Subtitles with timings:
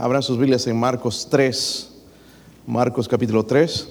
[0.00, 1.90] Abran sus Biblias en Marcos 3.
[2.66, 3.86] Marcos capítulo 3.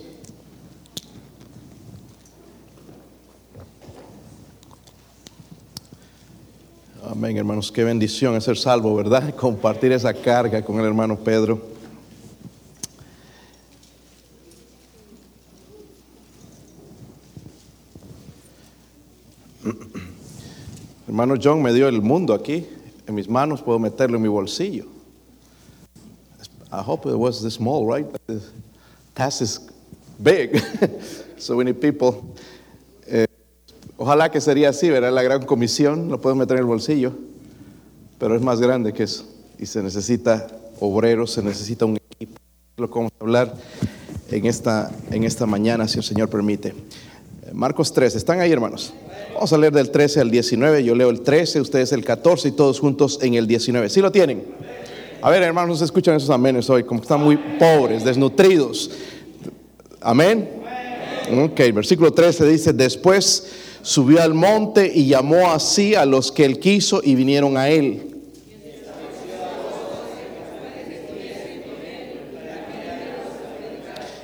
[7.11, 7.71] Amén, hermanos.
[7.71, 9.35] Qué bendición es ser salvo, ¿verdad?
[9.39, 11.61] Compartir esa carga con el hermano Pedro.
[21.07, 22.65] Hermano John me dio el mundo aquí
[23.05, 24.98] en mis manos, puedo meterlo en mi bolsillo.
[26.71, 28.05] I hope it was this small, right?
[28.27, 28.41] The
[29.15, 29.59] task is
[30.21, 30.61] big,
[31.37, 32.35] so many people.
[33.07, 33.25] Eh,
[33.97, 35.11] ojalá que sería así, ¿verdad?
[35.11, 37.13] La gran comisión, lo puedo meter en el bolsillo,
[38.19, 39.25] pero es más grande que eso.
[39.57, 40.47] Y se necesita
[40.79, 42.39] obreros, se necesita un equipo.
[42.77, 43.53] Lo vamos a hablar
[44.29, 46.69] en esta, en esta mañana, si el Señor permite.
[46.69, 48.93] Eh, Marcos 3, ¿están ahí, hermanos?
[49.33, 50.83] Vamos a leer del 13 al 19.
[50.83, 53.89] Yo leo el 13, ustedes el 14 y todos juntos en el 19.
[53.89, 54.43] ¿Sí lo tienen?
[55.21, 58.89] A ver, hermanos, escuchan esos amenes hoy, como están muy pobres, desnutridos.
[59.99, 60.49] Amén.
[61.43, 63.47] Ok, versículo 13 dice, después
[63.81, 68.05] subió al monte y llamó así a los que él quiso y vinieron a él.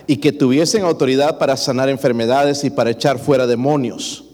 [0.07, 4.24] Y que tuviesen autoridad para sanar enfermedades y para echar fuera demonios.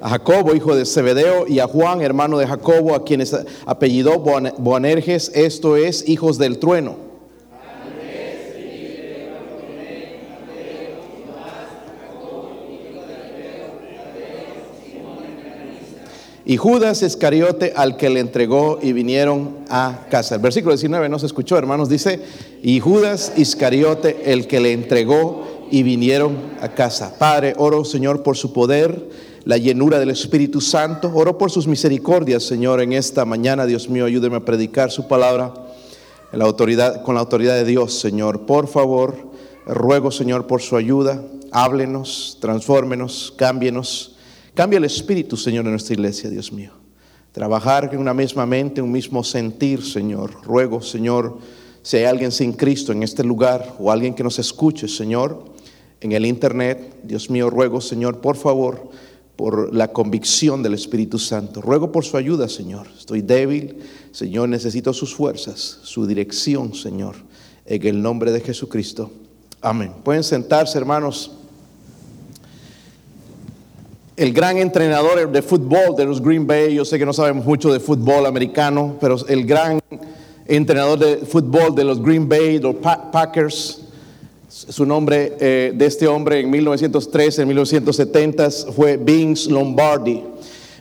[0.00, 5.32] A Jacobo, hijo de Zebedeo, y a Juan, hermano de Jacobo, a quienes apellidó Boanerges,
[5.34, 7.08] esto es, hijos del trueno.
[16.48, 20.36] Y Judas Iscariote al que le entregó y vinieron a casa.
[20.36, 22.20] El versículo 19 no se escuchó, hermanos, dice,
[22.62, 27.18] y Judas Iscariote el que le entregó y vinieron a casa.
[27.18, 29.10] Padre, oro, Señor, por su poder
[29.44, 31.10] la llenura del Espíritu Santo.
[31.14, 33.66] Oro por sus misericordias, Señor, en esta mañana.
[33.66, 35.54] Dios mío, ayúdeme a predicar su palabra
[36.32, 38.46] en la autoridad, con la autoridad de Dios, Señor.
[38.46, 39.16] Por favor,
[39.66, 41.22] ruego, Señor, por su ayuda.
[41.50, 44.16] Háblenos, transfórmenos, cámbienos.
[44.54, 46.72] Cambia el espíritu, Señor, en nuestra iglesia, Dios mío.
[47.32, 50.42] Trabajar en una misma mente, un mismo sentir, Señor.
[50.44, 51.38] Ruego, Señor,
[51.82, 55.44] si hay alguien sin Cristo en este lugar o alguien que nos escuche, Señor,
[56.00, 58.90] en el internet, Dios mío, ruego, Señor, por favor,
[59.38, 61.60] por la convicción del Espíritu Santo.
[61.60, 62.88] Ruego por su ayuda, Señor.
[62.98, 63.76] Estoy débil,
[64.10, 67.14] Señor, necesito sus fuerzas, su dirección, Señor,
[67.64, 69.12] en el nombre de Jesucristo.
[69.60, 69.92] Amén.
[70.02, 71.30] Pueden sentarse, hermanos.
[74.16, 77.72] El gran entrenador de fútbol de los Green Bay, yo sé que no sabemos mucho
[77.72, 79.78] de fútbol americano, pero el gran
[80.48, 83.82] entrenador de fútbol de los Green Bay, los Packers,
[84.48, 90.24] su nombre eh, de este hombre en 1913, en 1970 fue Vince Lombardi.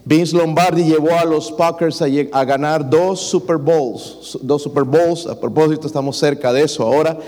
[0.06, 4.38] Vince Lombardi llevó a los Packers a, ganar dos Super Bowls.
[4.42, 7.20] Dos Super Bowls, a propósito, estamos cerca de eso ahora.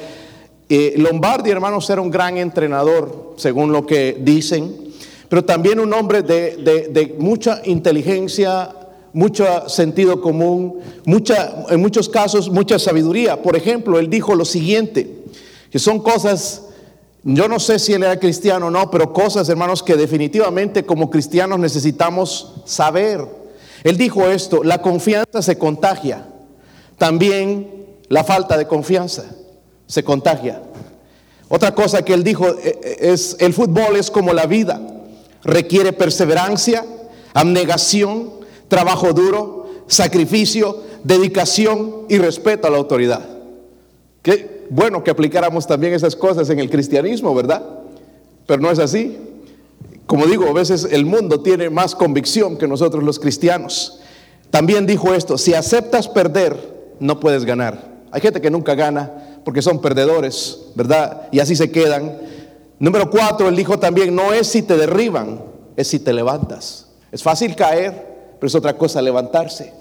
[0.70, 4.74] Eh, Lombardi, hermanos, era un gran entrenador, según lo que dicen,
[5.28, 8.70] pero también un hombre de, mucha inteligencia,
[9.12, 13.42] mucho sentido común, mucha, en muchos casos mucha sabiduría.
[13.42, 15.19] Por ejemplo, él dijo lo siguiente
[15.72, 16.64] que son cosas,
[17.24, 21.10] yo no sé si él era cristiano o no, pero cosas, hermanos, que definitivamente como
[21.10, 23.26] cristianos necesitamos saber.
[23.84, 26.26] Él dijo esto, la confianza se contagia,
[26.98, 29.26] también la falta de confianza
[29.88, 30.62] se contagia.
[31.50, 34.80] Otra cosa que él dijo eh, eh, es, el fútbol es como la vida,
[35.44, 36.86] requiere perseverancia,
[37.34, 38.32] abnegación,
[38.68, 43.28] trabajo duro, sacrificio, dedicación y respeto a la autoridad.
[44.22, 44.59] ¿Qué?
[44.70, 47.64] Bueno que aplicáramos también esas cosas en el cristianismo, ¿verdad?
[48.46, 49.18] Pero no es así.
[50.06, 54.00] Como digo, a veces el mundo tiene más convicción que nosotros los cristianos.
[54.50, 57.90] También dijo esto, si aceptas perder, no puedes ganar.
[58.12, 61.28] Hay gente que nunca gana porque son perdedores, ¿verdad?
[61.32, 62.18] Y así se quedan.
[62.80, 65.42] Número cuatro, él dijo también, no es si te derriban,
[65.76, 66.88] es si te levantas.
[67.12, 69.74] Es fácil caer, pero es otra cosa levantarse.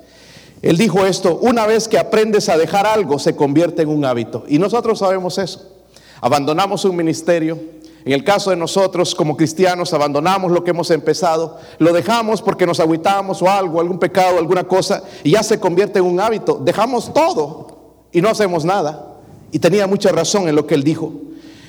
[0.62, 4.44] Él dijo esto, una vez que aprendes a dejar algo, se convierte en un hábito.
[4.48, 5.76] Y nosotros sabemos eso.
[6.20, 7.58] Abandonamos un ministerio.
[8.04, 12.64] En el caso de nosotros como cristianos, abandonamos lo que hemos empezado, lo dejamos porque
[12.64, 16.58] nos agüitamos o algo, algún pecado, alguna cosa, y ya se convierte en un hábito.
[16.64, 17.66] Dejamos todo
[18.10, 19.16] y no hacemos nada.
[19.52, 21.12] Y tenía mucha razón en lo que él dijo.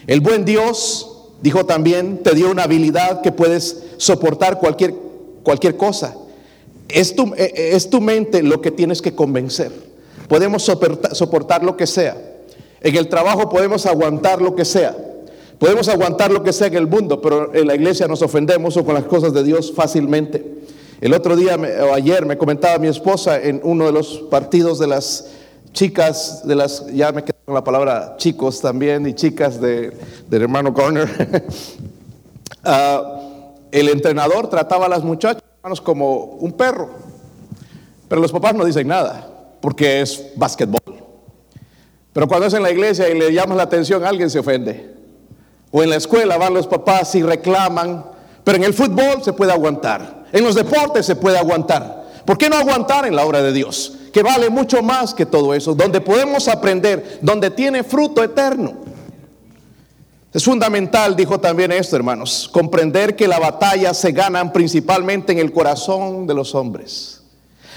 [0.08, 4.96] El buen Dios, dijo también, te dio una habilidad que puedes soportar cualquier,
[5.44, 6.16] cualquier cosa.
[6.90, 9.72] Es tu, eh, eh, es tu mente lo que tienes que convencer.
[10.28, 12.18] Podemos soportar, lo que sea.
[12.82, 14.96] En el trabajo podemos aguantar lo que sea.
[15.58, 18.86] Podemos aguantar lo que sea en el mundo, pero en la iglesia nos ofendemos o
[18.86, 20.60] con las cosas de Dios fácilmente.
[21.02, 21.58] El otro día,
[21.90, 25.32] o ayer, me comentaba mi esposa en uno de los partidos de las
[25.74, 29.94] chicas, de las, ya me quedé con la palabra chicos también, y chicas de,
[30.30, 31.44] del hermano Garner.
[32.62, 33.22] Ah,
[33.72, 35.42] el entrenador trataba a las muchachas
[35.80, 36.90] como un perro,
[38.08, 39.28] pero los papás no dicen nada,
[39.62, 40.82] porque es básquetbol.
[42.12, 44.96] Pero cuando es en la iglesia y le llamas la atención, alguien se ofende.
[45.72, 48.04] O en la escuela van los papás y reclaman,
[48.44, 52.00] pero en el fútbol se puede aguantar, en los deportes se puede aguantar.
[52.26, 53.98] ¿Por qué no aguantar en la obra de Dios?
[54.12, 58.89] Que vale mucho más que todo eso, donde podemos aprender, donde tiene fruto eterno.
[60.32, 65.52] Es fundamental, dijo también esto, hermanos, comprender que las batallas se ganan principalmente en el
[65.52, 67.22] corazón de los hombres.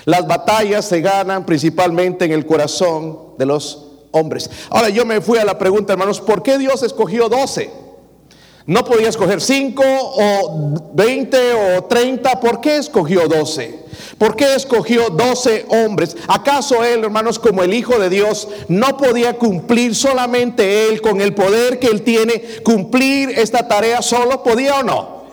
[0.04, 4.50] Las batallas se ganan principalmente en el corazón de los hombres.
[4.68, 7.70] Ahora yo me fui a la pregunta, hermanos, ¿por qué Dios escogió doce?
[8.66, 12.38] No podía escoger cinco o veinte o treinta.
[12.38, 13.81] ¿Por qué escogió doce?
[14.22, 16.16] ¿Por qué escogió doce hombres?
[16.28, 21.34] ¿Acaso él, hermanos, como el Hijo de Dios, no podía cumplir solamente él con el
[21.34, 24.44] poder que él tiene, cumplir esta tarea solo?
[24.44, 25.24] ¿Podía o no?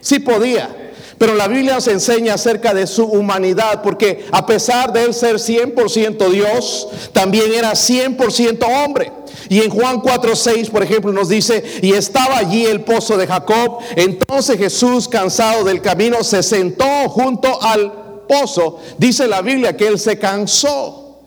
[0.00, 0.92] Sí podía.
[1.18, 5.40] Pero la Biblia nos enseña acerca de su humanidad, porque a pesar de él ser
[5.40, 9.10] 100% Dios, también era 100% hombre.
[9.48, 13.78] Y en Juan 4:6, por ejemplo, nos dice, y estaba allí el pozo de Jacob.
[13.96, 18.05] Entonces Jesús, cansado del camino, se sentó junto al
[18.98, 21.20] Dice la Biblia que él se cansó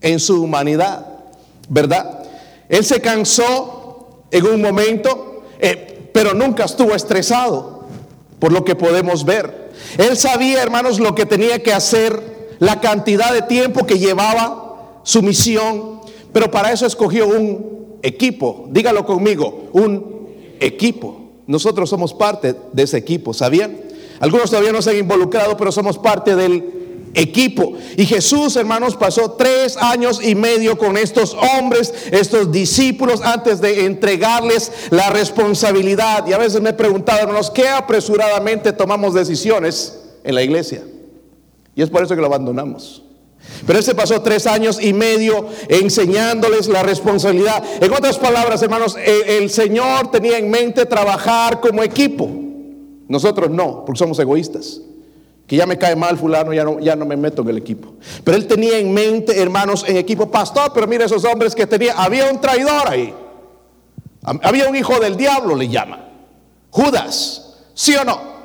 [0.00, 1.06] en su humanidad,
[1.68, 2.22] ¿verdad?
[2.68, 7.84] Él se cansó en un momento, eh, pero nunca estuvo estresado,
[8.38, 9.72] por lo que podemos ver.
[9.98, 15.22] Él sabía, hermanos, lo que tenía que hacer, la cantidad de tiempo que llevaba su
[15.22, 15.96] misión
[16.36, 18.66] pero para eso escogió un equipo.
[18.68, 20.28] Dígalo conmigo, un
[20.60, 21.30] equipo.
[21.46, 23.74] Nosotros somos parte de ese equipo, ¿sabían?
[24.20, 26.76] Algunos todavía no se han involucrado, pero somos parte del
[27.14, 27.74] equipo.
[27.96, 33.86] Y Jesús, hermanos, pasó tres años y medio con estos hombres, estos discípulos, antes de
[33.86, 36.26] entregarles la responsabilidad.
[36.26, 40.84] Y a veces me he preguntado, hermanos, ¿qué apresuradamente tomamos decisiones en la iglesia?
[41.74, 43.02] Y es por eso que lo abandonamos.
[43.66, 47.62] Pero él se pasó tres años y medio enseñándoles la responsabilidad.
[47.80, 52.45] En otras palabras, hermanos, el, Señor tenía en mente trabajar como equipo.
[53.08, 54.80] Nosotros no, porque somos egoístas.
[55.46, 57.94] Que ya me cae mal fulano, ya no, ya no me meto en el equipo.
[58.24, 61.94] Pero él tenía en mente, hermanos, en equipo pastor, pero mire esos hombres que tenía,
[61.94, 63.14] había un traidor ahí.
[64.42, 66.08] Había un hijo del diablo, le llama.
[66.70, 68.36] Judas, ¿sí o no?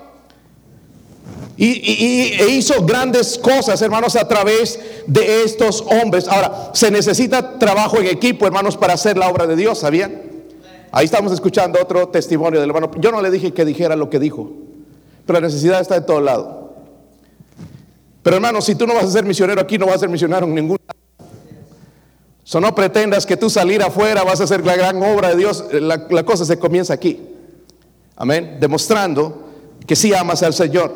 [1.58, 6.28] Y, e hizo grandes cosas, hermanos, a través de estos hombres.
[6.28, 10.31] Ahora, se necesita trabajo en equipo, hermanos, para hacer la obra de Dios, ¿sabían?
[10.92, 12.92] Ahí estamos escuchando otro testimonio del hermano.
[12.98, 14.52] Yo no le dije que dijera lo que dijo,
[15.26, 16.74] pero la necesidad está de todo lado.
[18.22, 20.46] Pero hermano, si tú no vas a ser misionero aquí, no vas a ser misionero
[20.46, 20.78] en ningún
[22.44, 25.64] So, no pretendas que tú salir afuera vas a hacer la gran obra de Dios.
[25.72, 27.18] La, la cosa se comienza aquí.
[28.18, 28.58] Amén.
[28.60, 29.48] Demostrando
[29.88, 30.94] que sí amas al Señor.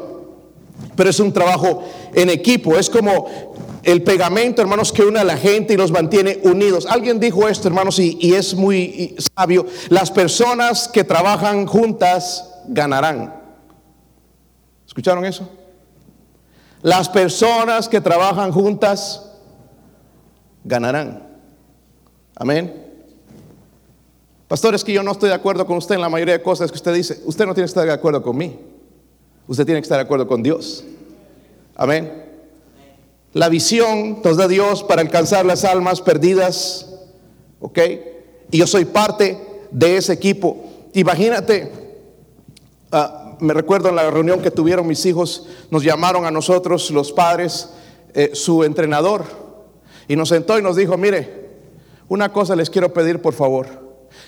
[0.97, 1.81] Pero es un trabajo
[2.13, 3.53] en equipo, es como
[3.85, 6.87] el pegamento, hermanos, que une a la gente y los mantiene unidos.
[6.87, 9.67] Alguien dijo esto, hermanos, y, es muy sabio.
[9.89, 13.41] Las personas que trabajan juntas ganarán.
[14.87, 15.47] ¿Escucharon eso?
[16.81, 19.31] Las personas que trabajan juntas
[20.63, 21.27] ganarán.
[22.35, 22.83] Amén.
[24.47, 26.71] Pastor, es que yo no estoy de acuerdo con usted en la mayoría de cosas
[26.71, 27.21] que usted dice.
[27.25, 28.59] Usted no tiene que estar de acuerdo con mí.
[29.47, 30.83] Usted tiene que estar de acuerdo con Dios.
[31.75, 32.24] Amén.
[33.35, 36.89] La visión nos da Dios para alcanzar las almas perdidas.
[37.59, 37.79] ¿Ok?
[38.49, 39.37] Y yo soy parte
[39.71, 40.63] de ese equipo.
[40.93, 41.69] Imagínate,
[42.93, 47.11] ah, me recuerdo en la reunión que tuvieron mis hijos, nos llamaron a nosotros, los
[47.11, 47.71] padres,
[48.13, 49.25] eh, su entrenador,
[50.07, 51.49] y nos sentó y nos dijo, mire,
[52.07, 53.67] una cosa les quiero pedir por favor.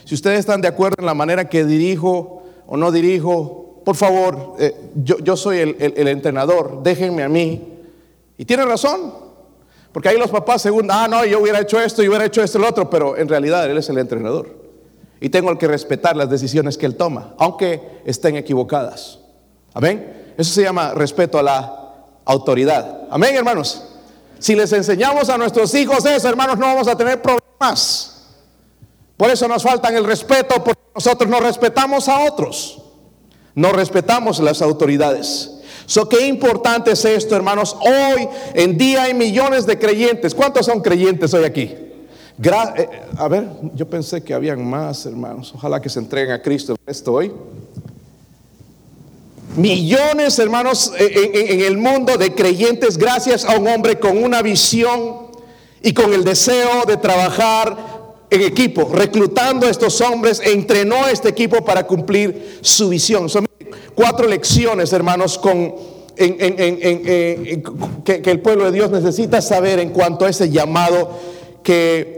[0.03, 4.55] Si ustedes están de acuerdo en la manera que dirijo o no dirijo por favor,
[4.59, 7.76] eh, yo, soy el, entrenador, déjenme a mí.
[8.37, 9.13] Y tiene razón,
[9.91, 12.57] porque ahí los papás según, ah, no, yo hubiera hecho esto, yo hubiera hecho esto,
[12.57, 14.55] el otro, pero en realidad él es el entrenador.
[15.19, 19.19] Y tengo que respetar las decisiones que él toma, aunque estén equivocadas.
[19.73, 20.33] Amén.
[20.37, 21.93] Eso se llama respeto a la
[22.25, 23.07] autoridad.
[23.09, 23.83] Amén, hermanos.
[24.37, 28.27] Si les enseñamos a nuestros hijos eso, hermanos, no vamos a tener problemas.
[29.17, 32.83] Por eso nos faltan el respeto, porque nosotros no respetamos a otros
[33.57, 35.56] no respetamos las autoridades.
[35.87, 37.77] So, qué importante es esto, hermanos.
[37.79, 40.35] Hoy en día hay millones de creyentes.
[40.35, 41.61] ¿Cuántos son creyentes hoy aquí?
[41.63, 45.53] Eh, a ver, yo pensé que habían más, hermanos.
[45.55, 47.31] Ojalá que se entreguen a Cristo esto hoy.
[49.55, 55.27] millones, hermanos, en, en el mundo de creyentes gracias a un hombre con una visión
[55.81, 57.96] y con el deseo de trabajar
[58.29, 63.29] en equipo, reclutando a estos hombres, entrenó a este equipo para cumplir su visión.
[63.29, 63.45] Son
[63.95, 65.75] cuatro lecciones, hermanos, con,
[66.15, 67.61] que,
[68.03, 71.09] que el pueblo de Dios necesita saber en cuanto a ese llamado
[71.63, 72.17] que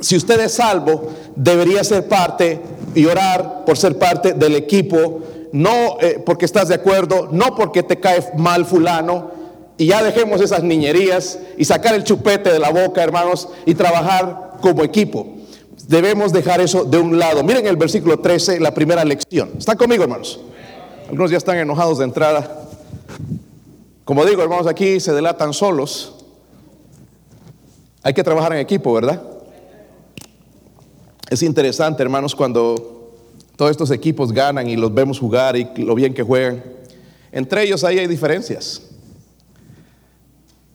[0.00, 2.60] si usted es salvo, debería ser parte
[2.94, 5.20] y orar por ser parte del equipo,
[5.52, 9.30] no eh, porque estás de acuerdo, no porque te cae mal fulano,
[9.80, 14.58] y ya dejemos esas niñerías y sacar el chupete de la boca, hermanos, y trabajar
[14.60, 15.26] como equipo.
[15.88, 17.42] Debemos dejar eso de un lado.
[17.42, 19.52] Miren el versículo 13, la primera lección.
[19.56, 20.38] ¿Están conmigo, hermanos?
[21.08, 22.68] Algunos ya están enojados de entrada.
[24.04, 26.26] Como digo, hermanos, aquí se delatan solos.
[28.02, 29.22] Hay que trabajar en equipo, ¿verdad?
[31.30, 33.14] Es interesante, hermanos, cuando
[33.56, 36.62] todos estos equipos ganan y los vemos jugar y lo bien que juegan.
[37.32, 38.89] Entre ellos ahí hay diferencias.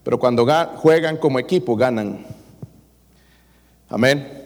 [0.05, 0.45] Pero cuando
[0.75, 2.27] juegan como equipo, ganan.
[3.89, 4.43] Amén.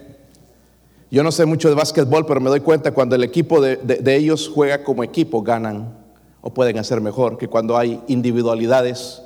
[1.12, 4.16] Yo no sé mucho de básquetbol, pero me doy cuenta cuando el equipo de, de,
[4.16, 5.98] ellos juega como equipo, ganan
[6.39, 9.22] o pueden hacer mejor que cuando hay individualidades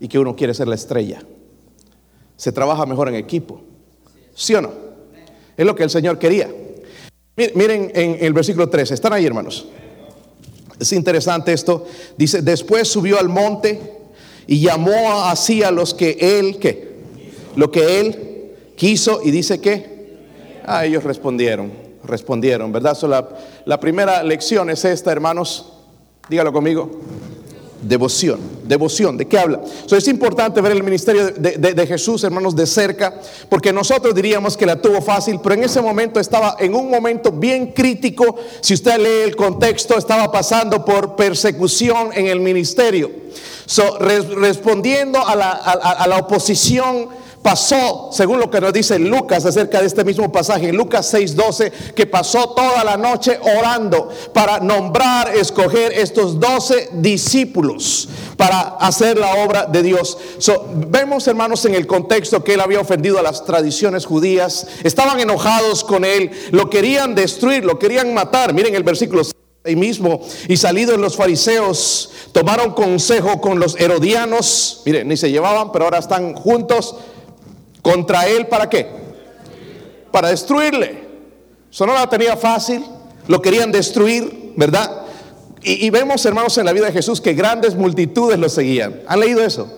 [0.00, 1.22] y que uno quiere ser la estrella.
[2.36, 3.60] Se trabaja mejor en equipo.
[4.34, 4.72] ¿Sí o no?
[5.56, 6.50] Es lo que el Señor quería.
[7.36, 9.68] Miren en el versículo 13, están ahí hermanos.
[10.80, 11.86] Es interesante esto.
[12.16, 13.95] Dice, después subió al monte
[14.46, 16.58] y llamó así a los que él.
[17.56, 20.18] Lo que él quiso y dice que,
[20.64, 21.72] ah, ellos respondieron,
[22.04, 22.96] respondieron, ¿verdad?
[23.64, 25.72] la primera lección es esta, hermanos,
[26.28, 26.90] dígalo conmigo,
[27.82, 29.60] devoción, devoción, ¿de qué habla?
[29.90, 33.14] es importante ver el ministerio de, Jesús, hermanos, de cerca,
[33.48, 37.30] porque nosotros diríamos que la tuvo fácil, pero en ese momento estaba en un momento
[37.32, 43.10] bien crítico, si usted lee el contexto, estaba pasando por persecución en el ministerio.
[43.66, 47.08] So, respondiendo a la, a la oposición
[47.46, 51.70] pasó, según lo que nos dice Lucas acerca de este mismo pasaje, en Lucas 6:12,
[51.94, 59.44] que pasó toda la noche orando para nombrar, escoger estos 12 discípulos para hacer la
[59.44, 60.18] obra de Dios.
[60.88, 65.84] vemos, hermanos, en el contexto que él había ofendido a las tradiciones judías, estaban enojados
[65.84, 68.54] con él, lo querían destruir, lo querían matar.
[68.54, 69.22] Miren el versículo
[69.64, 70.20] ahí mismo.
[70.48, 74.82] Y salidos los fariseos, tomaron consejo con los herodianos.
[74.84, 76.96] Miren, ni se llevaban, pero ahora están juntos
[77.86, 78.84] contra él, ¿para qué?
[80.10, 81.04] Para destruirle.
[81.70, 82.84] Eso no la tenía fácil,
[83.28, 85.02] lo querían destruir, ¿verdad?
[85.62, 89.02] Y, vemos, hermanos, en la vida de Jesús que grandes multitudes lo seguían.
[89.06, 89.72] ¿Han leído eso?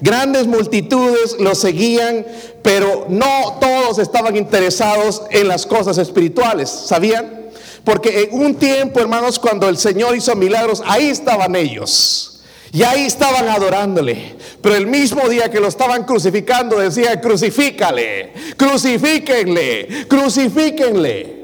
[0.00, 2.24] Grandes multitudes lo seguían,
[2.62, 7.50] pero no todos estaban interesados en las cosas espirituales, ¿sabían?
[7.84, 12.39] Porque en un tiempo, hermanos, cuando el Señor hizo milagros, ahí estaban ellos.
[12.72, 14.36] Y ahí estaban adorándole.
[14.62, 21.40] Pero el mismo día que lo estaban crucificando decía, crucifícale, crucifíquenle, crucifíquenle.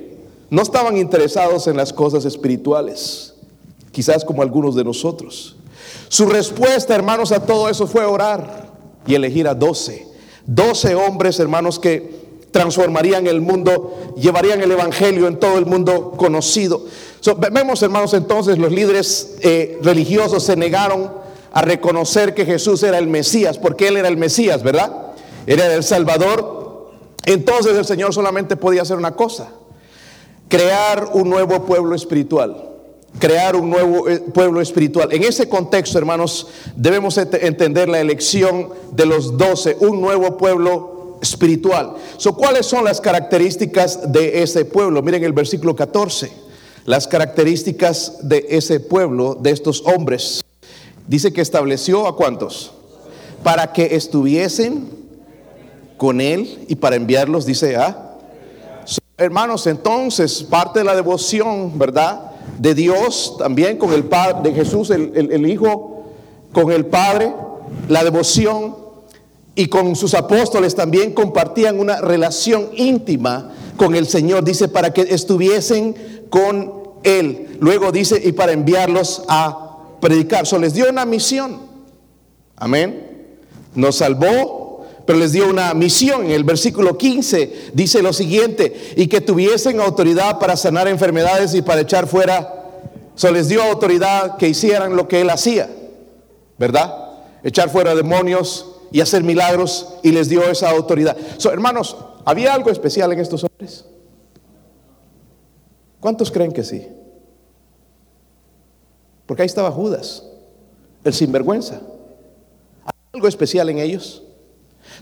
[0.51, 3.35] No estaban interesados en las cosas espirituales,
[3.91, 5.57] quizás como algunos de nosotros.
[6.09, 8.73] Su respuesta, hermanos, a todo eso fue orar
[9.07, 10.07] y elegir a doce.
[10.47, 12.15] Doce hombres, hermanos, que
[12.53, 16.87] transformarían el mundo, llevarían el Evangelio en todo el mundo conocido.
[17.35, 21.11] Vemos, hermanos, entonces los líderes eh, religiosos se negaron
[21.53, 25.13] a reconocer que Jesús era el Mesías, porque Él era el Mesías, ¿verdad?
[25.47, 26.93] Era el Salvador.
[27.25, 29.49] Entonces el Señor solamente podía hacer una cosa,
[30.49, 32.63] crear un nuevo pueblo espiritual
[33.19, 35.13] crear un nuevo eh, pueblo espiritual.
[35.13, 41.95] En ese contexto, hermanos, debemos entender la elección de los doce, un nuevo pueblo espiritual.
[42.37, 45.03] ¿Cuáles son las características de ese pueblo?
[45.03, 46.46] Miren el versículo 14.
[46.87, 50.45] Las características de ese pueblo, de estos hombres.
[51.09, 52.73] Dice que estableció a cuántos?
[53.43, 54.89] Para que estuviesen
[55.97, 58.17] con él y para enviarlos, dice a.
[59.19, 62.31] hermanos, entonces parte de la devoción, ¿verdad?
[62.59, 66.05] De Dios también con el Padre, de Jesús, el, el Hijo,
[66.53, 67.35] con el Padre,
[67.89, 68.77] la devoción
[69.57, 75.03] y con sus apóstoles también compartían una relación íntima con el Señor, dice, para que
[75.03, 75.95] estuviesen
[76.31, 76.76] con
[77.07, 77.59] Él.
[77.61, 80.47] Luego dice, y para enviarlos a predicar.
[80.47, 81.61] So les dio una misión.
[82.57, 83.37] Amén.
[83.75, 86.27] Nos salvó, pero les dio una misión.
[86.27, 91.63] En el versículo 15 dice lo siguiente, y que tuviesen autoridad para sanar enfermedades y
[91.63, 92.53] para echar fuera.
[93.15, 95.71] So les dio autoridad que hicieran lo que Él hacía,
[96.59, 96.95] ¿verdad?
[97.43, 101.17] Echar fuera demonios, y hacer milagros y les dio esa autoridad.
[101.53, 103.85] hermanos, ¿había algo especial en estos hombres?
[106.07, 106.87] ¿Cuántos creen que sí?
[109.27, 110.23] Porque ahí estaba Judas,
[111.03, 111.81] el sinvergüenza.
[113.13, 114.23] ¿Algo especial en ellos?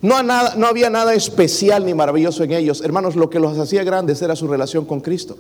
[0.01, 2.81] No, nada, no había nada especial ni maravilloso en ellos.
[2.81, 5.37] Hermanos, lo que los hacía grandes era su relación con Cristo.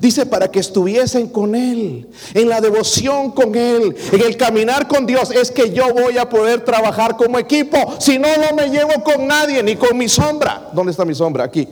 [0.00, 5.06] Dice para que estuviesen con Él, en la devoción con Él, en el caminar con
[5.06, 5.30] Dios.
[5.30, 7.94] Es que yo voy a poder trabajar como equipo.
[7.98, 10.68] Si no, no me llevo con nadie, ni con mi sombra.
[10.74, 11.44] ¿Dónde está mi sombra?
[11.44, 11.66] Aquí.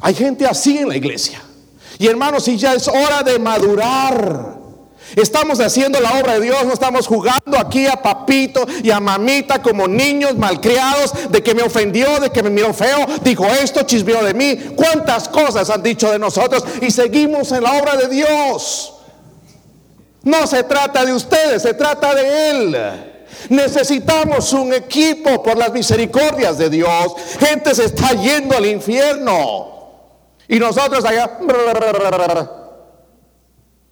[0.00, 1.42] Hay gente así en la iglesia.
[1.98, 4.58] Y hermanos, si ya es hora de madurar.
[5.16, 9.60] Estamos haciendo la obra de Dios, no estamos jugando aquí a papito y a mamita
[9.60, 14.22] como niños malcriados de que me ofendió, de que me miró feo, dijo esto, chismeó
[14.22, 14.56] de mí.
[14.76, 16.64] ¿Cuántas cosas han dicho de nosotros?
[16.80, 18.94] Y seguimos en la obra de Dios.
[20.22, 22.76] No se trata de ustedes, se trata de Él.
[23.48, 27.14] Necesitamos un equipo por las misericordias de Dios.
[27.38, 29.79] Gente se está yendo al infierno.
[30.50, 31.38] Y nosotros allá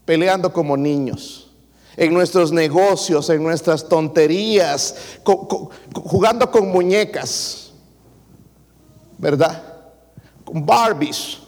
[0.04, 1.52] peleando como niños,
[1.96, 5.20] en nuestros negocios, en nuestras tonterías,
[5.94, 7.70] jugando con muñecas,
[9.18, 9.62] ¿verdad?
[10.44, 11.38] Con Barbies,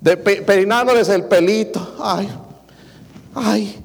[0.00, 1.96] de peinándoles el pelito.
[1.98, 2.30] Ay,
[3.34, 3.84] ay,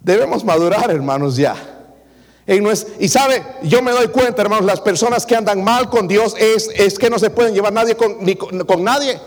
[0.00, 1.77] debemos madurar, hermanos, ya.
[2.98, 6.70] Y sabe, yo me doy cuenta, hermanos, las personas que andan mal con Dios es,
[6.74, 8.24] es que no se pueden llevar nadie con,
[8.64, 9.20] con nadie.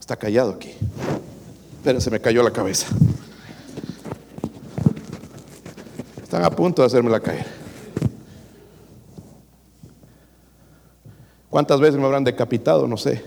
[0.00, 0.74] Está callado aquí.
[1.84, 2.86] Pero se me cayó la cabeza.
[6.22, 7.46] Están a punto de hacerme la caer.
[11.50, 12.88] ¿Cuántas veces me habrán decapitado?
[12.88, 13.22] No sé.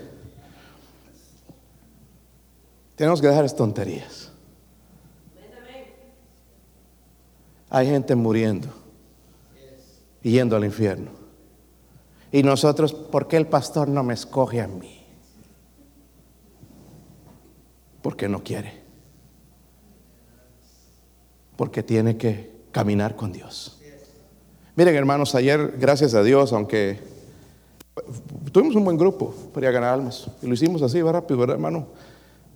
[2.96, 4.15] Tenemos que dejar estas tonterías.
[7.70, 8.68] Hay gente muriendo
[10.22, 11.10] y yendo al infierno.
[12.32, 15.04] Y nosotros, ¿por qué el pastor no me escoge a mí?
[18.02, 18.82] Porque no quiere.
[21.56, 23.80] Porque tiene que caminar con Dios.
[24.74, 27.00] Miren hermanos, ayer, gracias a Dios, aunque
[28.52, 30.30] tuvimos un buen grupo para ganar almas.
[30.42, 31.86] Y lo hicimos así, va rápido, ¿verdad, hermano?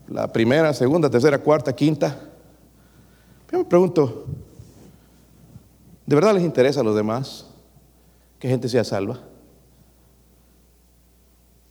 [0.09, 2.21] La primera, segunda, tercera, cuarta, quinta.
[3.51, 4.27] Yo me pregunto,
[6.11, 7.47] ¿de verdad les interesa a los demás
[8.41, 9.21] que gente sea salva?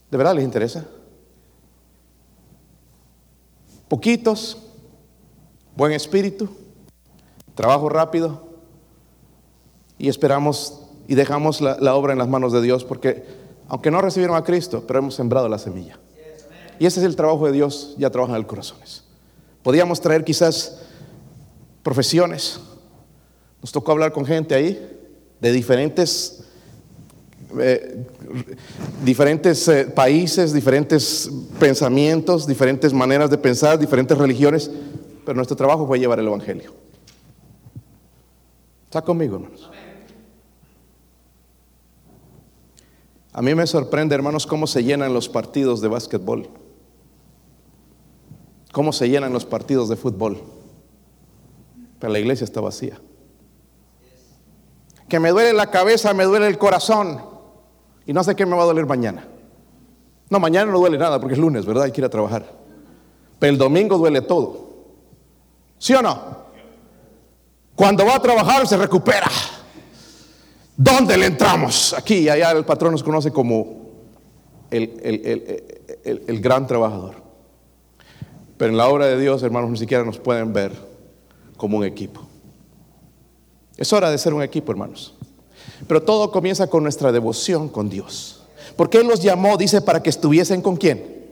[0.10, 0.86] ¿De verdad les interesa?
[3.90, 4.58] Poquitos,
[5.76, 6.48] buen espíritu,
[7.54, 8.48] trabajo rápido
[9.98, 13.26] y esperamos y dejamos la, obra en las manos de Dios porque
[13.68, 16.00] aunque no recibieron a Cristo, pero hemos sembrado la semilla.
[16.80, 19.04] Y ese es el trabajo de Dios, ya trabaja en el corazones.
[19.64, 20.80] Podíamos traer quizás
[21.84, 22.62] profesiones.
[23.62, 24.98] Nos tocó hablar con gente ahí
[25.40, 26.44] de diferentes
[27.60, 28.06] eh,
[29.06, 34.70] eh, países, diferentes pensamientos, diferentes maneras de pensar, diferentes religiones,
[35.26, 36.74] pero nuestro trabajo fue llevar el Evangelio.
[38.86, 39.70] ¿Está conmigo, hermanos?
[43.32, 46.50] A mí me sorprende, hermanos, cómo se llenan los partidos de básquetbol,
[48.72, 50.42] cómo se llenan los partidos de fútbol,
[52.00, 53.00] pero la iglesia está vacía.
[55.10, 57.22] Que me duele la cabeza, me duele el corazón
[58.06, 59.28] y no sé qué me va a doler mañana.
[60.30, 61.84] No, mañana no duele nada porque es lunes, ¿verdad?
[61.84, 62.46] Hay que ir a trabajar.
[63.40, 64.70] Pero el domingo duele todo.
[65.80, 66.40] ¿Sí o no?
[67.76, 69.30] Cuando va a trabajar se recupera.
[70.78, 71.94] ¿Dónde le entramos?
[71.98, 73.90] Aquí y allá el patrón nos conoce como
[74.70, 75.02] el,
[76.04, 77.16] el gran trabajador.
[78.58, 80.74] Pero en la obra de Dios, hermanos, ni siquiera nos pueden ver
[81.58, 82.22] como un equipo.
[83.80, 85.14] Es hora de ser un equipo, hermanos.
[85.88, 88.42] Pero todo comienza con nuestra devoción con Dios.
[88.76, 91.28] Porque Él los llamó, dice, para que estuviesen con quién.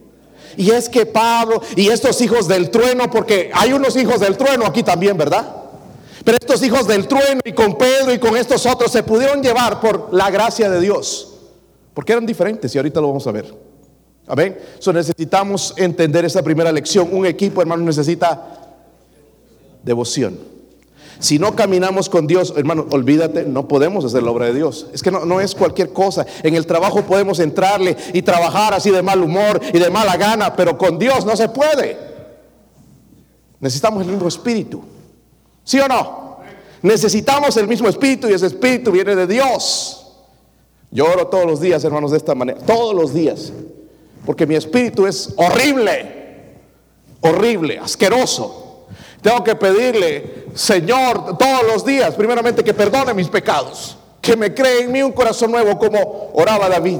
[0.55, 4.65] Y es que Pablo y estos hijos del trueno, porque hay unos hijos del trueno
[4.65, 5.55] aquí también, ¿verdad?
[6.23, 9.81] Pero estos hijos del trueno y con Pedro y con estos otros se pudieron llevar
[9.81, 11.33] por la gracia de Dios.
[11.93, 13.53] Porque eran diferentes y ahorita lo vamos a ver.
[14.25, 14.57] Amén.
[14.79, 17.09] So necesitamos entender esa primera lección.
[17.11, 18.71] Un equipo, hermano, necesita
[19.83, 20.56] devoción.
[21.19, 24.87] Si no caminamos con Dios, hermano, olvídate, no podemos hacer la obra de Dios.
[24.93, 26.25] Es que no, es cualquier cosa.
[26.43, 30.55] En el trabajo podemos entrarle y trabajar así de mal humor y de mala gana,
[30.55, 31.97] pero con Dios no se puede.
[33.59, 34.83] Necesitamos el mismo espíritu.
[35.63, 36.37] ¿Sí o no?
[36.83, 40.07] Necesitamos el mismo espíritu y ese espíritu viene de Dios.
[40.91, 42.59] Yo oro todos los días, hermanos, de esta manera.
[42.59, 43.51] Todos los días.
[44.25, 46.17] Porque mi espíritu es horrible.
[47.21, 48.66] Horrible, asqueroso.
[49.27, 54.83] Tengo que pedirle, Señor, todos los días, primeramente que perdone mis pecados, que me cree
[54.83, 56.99] en mí un corazón nuevo como oraba David,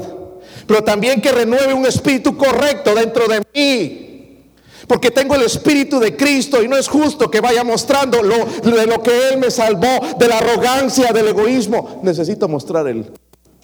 [0.68, 4.44] pero también que renueve un espíritu correcto dentro de mí.
[4.88, 8.86] Porque tengo el Espíritu de Cristo y no es justo que vaya mostrando lo, de
[8.88, 9.88] lo que Él me salvó,
[10.20, 12.02] de la arrogancia, del egoísmo.
[12.04, 13.10] Necesito mostrar el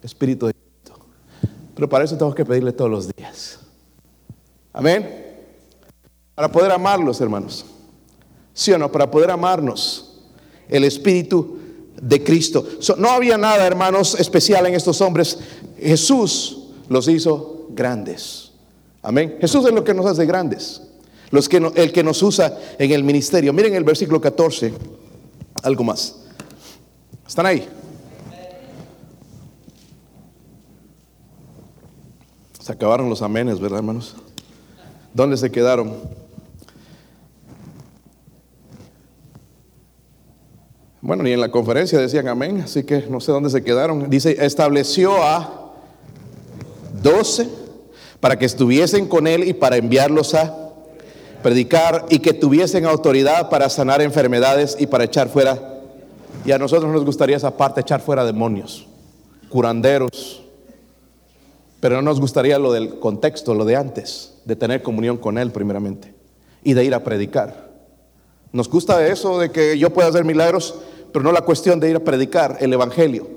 [0.02, 1.00] Espíritu de Cristo.
[1.76, 3.60] Pero para eso tengo que pedirle todos los días.
[4.72, 5.36] Amén.
[6.34, 7.66] Para poder amarlos, hermanos.
[8.54, 8.92] ¿Sí o no?
[8.92, 10.12] Para poder amarnos.
[10.70, 11.58] El Espíritu
[12.02, 12.66] de Cristo.
[12.98, 15.40] no había nada, hermanos, especial en estos hombres.
[15.80, 18.52] Jesús los hizo grandes.
[19.02, 19.38] Amén.
[19.40, 20.82] Jesús es lo que nos hace grandes.
[21.32, 23.54] Los que el que nos usa en el ministerio.
[23.54, 24.74] Miren el versículo 14.
[25.64, 26.16] Algo más.
[27.28, 27.68] ¿Están ahí?
[32.60, 34.16] Se acabaron los amenes, ¿verdad, hermanos?
[35.14, 35.94] ¿Dónde se quedaron?
[41.04, 44.10] Bueno, ni en la conferencia decían amén, así que no sé dónde se quedaron.
[44.10, 45.74] Dice, estableció a
[47.02, 47.50] doce
[48.22, 50.56] para que estuviesen con él y para enviarlos a
[51.42, 55.82] predicar y que tuviesen autoridad para sanar enfermedades y para echar fuera.
[56.46, 58.88] Y a nosotros nos gustaría esa parte, echar fuera demonios,
[59.50, 60.42] curanderos.
[61.82, 65.52] Pero no nos gustaría lo del contexto, lo de antes, de tener comunión con Él
[65.52, 66.14] primeramente
[66.64, 67.74] y de ir a predicar.
[68.54, 70.76] Nos gusta eso de que yo pueda hacer milagros,
[71.14, 73.28] pero no la cuestión de ir a predicar el Evangelio.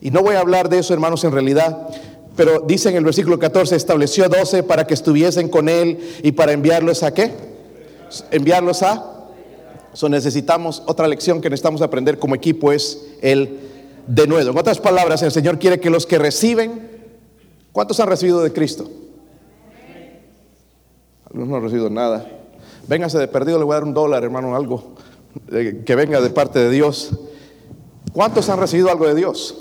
[0.00, 1.88] Y no voy a hablar de eso, hermanos, en realidad,
[2.34, 6.52] pero dice en el versículo 14, estableció 12 para que estuviesen con él y para
[6.52, 7.32] enviarlos a qué?
[8.30, 9.14] Enviarlos a...
[9.92, 13.58] So necesitamos otra lección que necesitamos aprender como equipo es el
[14.06, 14.50] de nuevo.
[14.50, 16.88] En otras palabras, el Señor quiere que los que reciben,
[17.72, 18.88] ¿cuántos han recibido de Cristo?
[21.26, 22.26] Algunos no han recibido nada.
[22.86, 24.94] Véngase de perdido, le voy a dar un dólar, hermano, algo
[25.84, 27.10] que venga de parte de Dios.
[28.12, 29.54] ¿Cuántos han recibido algo de Dios?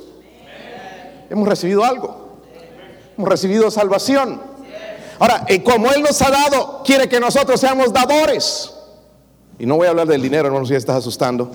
[1.30, 2.40] Hemos recibido algo.
[3.18, 4.42] Hemos recibido salvación.
[5.20, 8.74] Ahora, y como Él nos ha dado, quiere que nosotros seamos dadores.
[9.60, 11.52] Y no voy a hablar del dinero, hermano, si estás asustando.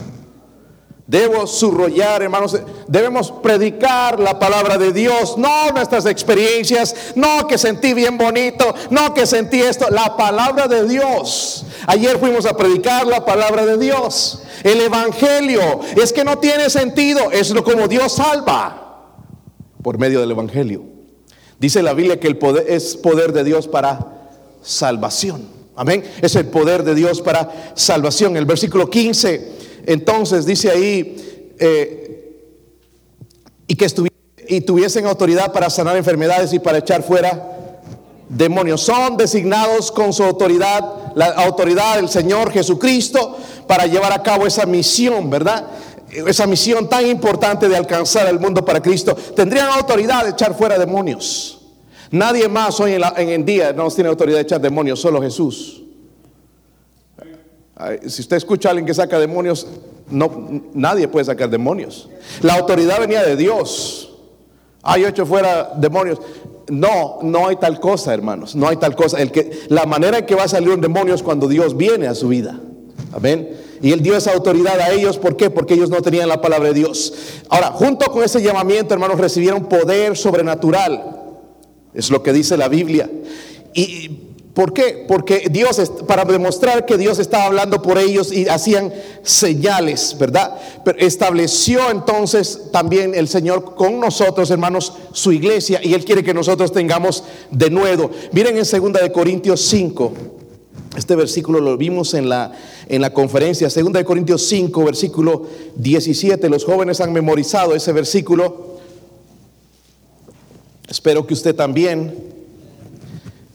[1.12, 7.92] Debo subrollar, hermanos, debemos predicar la palabra de Dios, no nuestras experiencias, no que sentí
[7.92, 11.66] bien bonito, no que sentí esto, la palabra de Dios.
[11.86, 14.42] Ayer fuimos a predicar la palabra de Dios.
[14.62, 19.10] El Evangelio es que no tiene sentido, es lo como Dios salva
[19.82, 20.82] por medio del Evangelio.
[21.58, 24.30] Dice la Biblia que el poder es poder de Dios para
[24.62, 25.46] salvación.
[25.76, 26.04] Amén.
[26.22, 28.38] Es el poder de Dios para salvación.
[28.38, 32.12] El versículo 15 entonces dice ahí, eh,
[33.66, 33.86] y que
[34.48, 37.52] y tuviesen autoridad para sanar enfermedades y para echar fuera
[38.28, 38.80] demonios.
[38.80, 44.66] Son designados con su autoridad, la autoridad del Señor Jesucristo, para llevar a cabo esa
[44.66, 45.66] misión, ¿verdad?
[46.10, 49.14] Esa misión tan importante de alcanzar el mundo para Cristo.
[49.14, 51.60] Tendrían autoridad de echar fuera demonios.
[52.10, 55.81] Nadie más hoy en, en el día no tiene autoridad de echar demonios, solo Jesús.
[58.06, 59.66] Si usted escucha a alguien que saca demonios,
[60.10, 62.08] no, nadie puede sacar demonios.
[62.42, 64.10] La autoridad venía de Dios.
[64.82, 66.18] Ah, yo hecho fuera demonios.
[66.68, 68.54] No, no hay tal cosa, hermanos.
[68.54, 69.20] No hay tal cosa.
[69.20, 72.06] El que, la manera en que va a salir un demonio es cuando Dios viene
[72.06, 72.60] a su vida.
[73.12, 73.56] Amén.
[73.80, 75.18] Y Él dio esa autoridad a ellos.
[75.18, 75.50] ¿Por qué?
[75.50, 77.14] Porque ellos no tenían la palabra de Dios.
[77.48, 81.20] Ahora, junto con ese llamamiento, hermanos, recibieron poder sobrenatural.
[81.94, 83.10] Es lo que dice la Biblia.
[83.74, 85.06] Y ¿Por qué?
[85.08, 90.58] Porque Dios, para demostrar que Dios estaba hablando por ellos y hacían señales, ¿verdad?
[90.84, 96.34] Pero estableció entonces también el Señor con nosotros, hermanos, su iglesia y Él quiere que
[96.34, 98.10] nosotros tengamos de nuevo.
[98.32, 100.12] Miren en 2 de Corintios 5,
[100.98, 102.52] este versículo lo vimos en la,
[102.90, 106.50] en la conferencia, 2 de Corintios 5, versículo 17.
[106.50, 108.76] Los jóvenes han memorizado ese versículo.
[110.90, 112.31] Espero que usted también.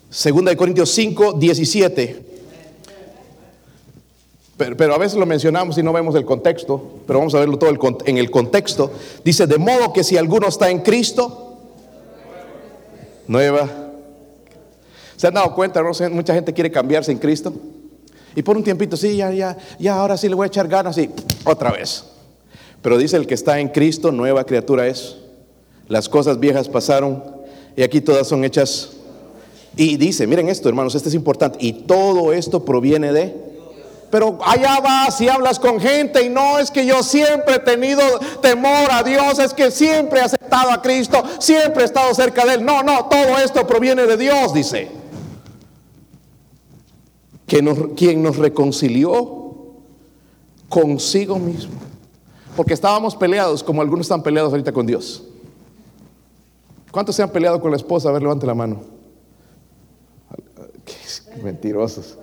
[0.09, 2.27] Segunda de Corintios 5, 17.
[4.57, 7.69] Pero, a veces lo mencionamos y no vemos el contexto, pero vamos a verlo todo
[8.05, 8.91] en el contexto.
[9.23, 11.57] Dice, de modo que si alguno está en Cristo,
[13.27, 13.69] nueva.
[15.15, 15.83] ¿Se han dado cuenta?
[15.83, 15.91] No?
[16.09, 17.53] Mucha gente quiere cambiarse en Cristo.
[18.35, 20.97] Y por un tiempito, sí, ya, ya, ya, ahora sí le voy a echar ganas
[20.97, 21.09] y
[21.43, 22.05] otra vez.
[22.81, 25.17] Pero dice el que está en Cristo, nueva criatura es.
[25.87, 27.23] Las cosas viejas pasaron
[27.75, 28.96] y aquí todas son hechas
[29.77, 31.59] y dice, miren esto, hermanos, esto es importante.
[31.61, 33.47] Y todo esto proviene de...
[34.09, 38.01] Pero allá vas y hablas con gente y no es que yo siempre he tenido
[38.41, 42.55] temor a Dios, es que siempre he aceptado a Cristo, siempre he estado cerca de
[42.55, 42.65] Él.
[42.65, 44.89] No, no, todo esto proviene de Dios, dice.
[47.45, 49.75] Que nos, quien nos reconcilió
[50.69, 51.75] consigo mismo.
[52.55, 55.23] Porque estábamos peleados como algunos están peleados ahorita con Dios.
[56.91, 58.09] ¿Cuántos se han peleado con la esposa?
[58.09, 58.96] A ver, levante la mano.
[61.43, 62.17] Mentirosos.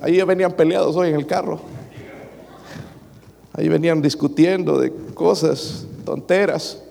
[0.00, 1.60] Ahí venían peleados hoy en el carro.
[3.52, 6.82] Ahí venían discutiendo de cosas, tonteras,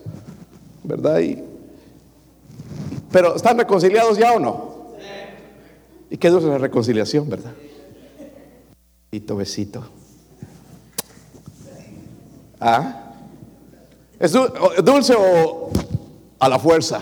[0.84, 1.20] ¿verdad?
[3.12, 4.72] pero ¿están reconciliados ya o no?
[6.10, 7.52] ¿Y qué dulce la reconciliación, verdad?
[9.12, 9.84] Besito, besito.
[12.60, 13.14] ¿Ah?
[14.20, 15.72] ¿Es dulce o
[16.38, 17.02] a la fuerza?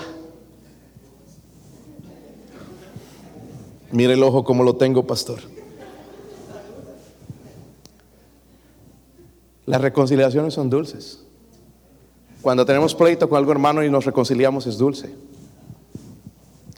[3.91, 5.39] Mire el ojo como lo tengo, pastor.
[9.65, 11.23] Las reconciliaciones son dulces.
[12.41, 15.13] Cuando tenemos pleito con algún hermano y nos reconciliamos es dulce.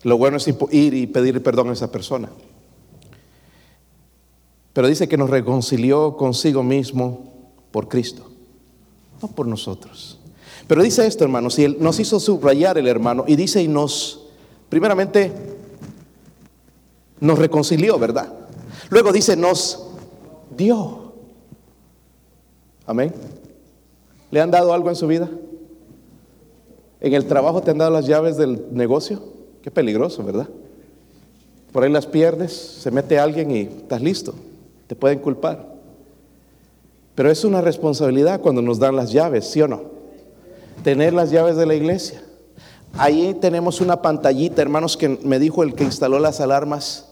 [0.04, 2.30] Lo bueno es ir y pedir perdón a esa persona.
[4.74, 7.32] Pero dice que nos reconcilió consigo mismo
[7.71, 8.30] por Cristo,
[9.21, 10.19] no por nosotros.
[10.67, 14.21] Pero dice esto, hermanos, y él nos hizo subrayar el hermano y dice y nos,
[14.69, 15.32] primeramente,
[17.21, 18.34] nos reconcilió, ¿verdad?
[18.89, 19.88] Luego dice, nos
[20.57, 21.13] dio.
[22.86, 23.13] Amén.
[24.31, 25.29] ¿Le han dado algo en su vida?
[26.99, 29.21] ¿En el trabajo te han dado las llaves del negocio?
[29.62, 30.49] Qué peligroso, ¿verdad?
[31.71, 34.34] Por ahí las pierdes, se mete alguien y estás listo.
[34.88, 35.71] Te pueden culpar.
[37.15, 39.84] Pero es una responsabilidad cuando nos dan las llaves, ¿sí o no?
[40.84, 42.23] Tener las llaves de la iglesia.
[42.97, 47.11] Ahí tenemos una pantallita, hermanos, que me dijo el que instaló las alarmas,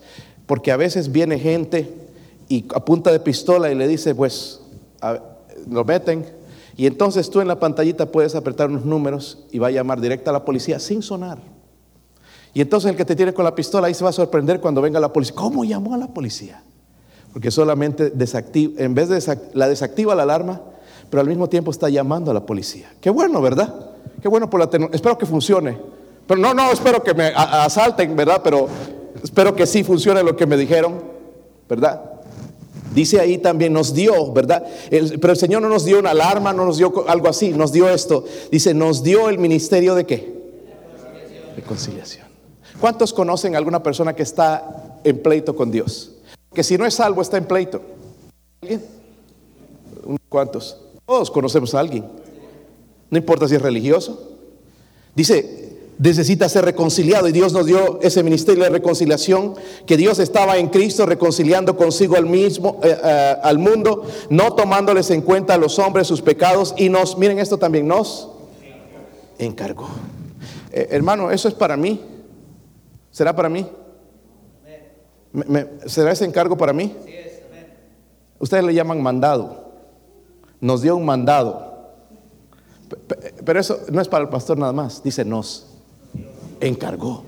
[0.49, 1.93] porque a veces viene gente
[2.47, 4.59] y a punta de pistola y le dice, pues,
[5.69, 6.25] lo meten.
[6.75, 10.31] Y entonces tú en la pantallita puedes apretar unos números y va a llamar directa
[10.31, 11.38] a la policía sin sonar.
[12.55, 14.81] Y entonces el que te tiene con la pistola ahí se va a sorprender cuando
[14.81, 15.35] venga la policía.
[15.35, 16.63] ¿Cómo llamó a la policía?
[17.31, 20.63] Porque solamente desactiva, en vez de la desactiva la alarma,
[21.12, 22.91] pero al mismo tiempo está llamando a la policía.
[22.99, 23.91] Qué bueno, ¿verdad?
[24.19, 24.88] Qué bueno por la.
[24.93, 25.77] Espero que funcione.
[26.25, 28.41] Pero no, no, espero que me asalten, ¿verdad?
[28.43, 28.67] Pero
[29.23, 31.01] espero que sí funcione lo que me dijeron,
[31.67, 32.01] ¿verdad?
[32.93, 34.65] Dice ahí también, nos dio, ¿verdad?
[34.89, 37.87] pero el Señor no nos dio una alarma, no nos dio algo así, nos dio
[37.89, 38.25] esto.
[38.51, 40.39] Dice, nos dio el ministerio de qué?
[41.55, 42.27] Reconciliación.
[42.79, 46.11] ¿Cuántos conocen a alguna persona que está en pleito con Dios?
[46.53, 47.81] Que si no es salvo, está en pleito.
[48.61, 48.83] ¿Alguien?
[50.29, 50.77] ¿Cuántos?
[51.05, 52.05] Todos conocemos a alguien.
[53.09, 54.37] No importa si es religioso.
[55.15, 55.68] Dice,
[55.99, 59.53] necesita ser reconciliado y Dios nos dio ese ministerio de reconciliación,
[59.85, 65.12] que Dios estaba en Cristo reconciliando consigo al mismo, eh, eh, al mundo, no tomándoles
[65.12, 68.29] en cuenta a los hombres sus pecados y nos, miren esto también, nos
[69.38, 69.89] encargó.
[70.71, 72.01] Eh, hermano, eso es para mí.
[73.12, 73.67] ¿Será para mí?
[75.85, 76.95] ¿Será ese encargo para mí?
[78.39, 79.69] Ustedes le llaman mandado.
[80.62, 81.91] Nos dio un mandado.
[83.43, 85.68] Pero eso no es para el pastor nada más, dice nos
[86.61, 87.23] encargó.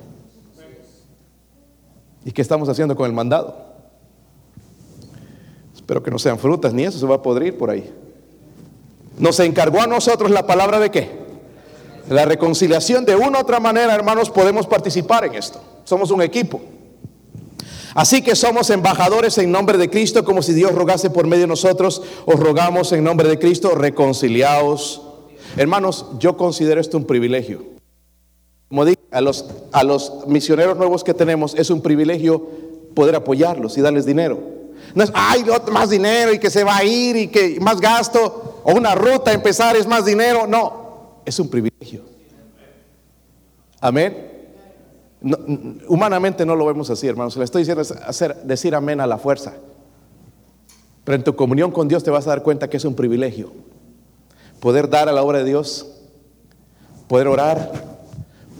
[2.23, 3.71] ¿Y qué estamos haciendo con el mandado?
[5.73, 7.91] Espero que no sean frutas, ni eso se va a podrir por ahí.
[9.17, 11.09] Nos encargó a nosotros la palabra de qué?
[12.09, 13.05] La reconciliación.
[13.05, 15.61] De una u otra manera, hermanos, podemos participar en esto.
[15.83, 16.61] Somos un equipo.
[17.93, 21.47] Así que somos embajadores en nombre de Cristo, como si Dios rogase por medio de
[21.47, 22.01] nosotros.
[22.25, 25.01] Os rogamos en nombre de Cristo, reconciliaos.
[25.57, 27.70] Hermanos, yo considero esto un privilegio.
[28.71, 32.47] Como dije, a los, a los misioneros nuevos que tenemos es un privilegio
[32.95, 34.39] poder apoyarlos y darles dinero.
[34.95, 38.61] No es, ay, más dinero y que se va a ir y que más gasto
[38.63, 40.47] o una ruta a empezar es más dinero.
[40.47, 42.03] No, es un privilegio.
[43.81, 44.29] Amén.
[45.89, 47.35] humanamente no lo vemos así, hermanos.
[47.35, 49.53] Le estoy diciendo hacer, decir amén a la fuerza.
[51.03, 53.51] Pero en tu comunión con Dios te vas a dar cuenta que es un privilegio.
[54.61, 55.87] Poder dar a la obra de Dios,
[57.09, 57.90] poder orar,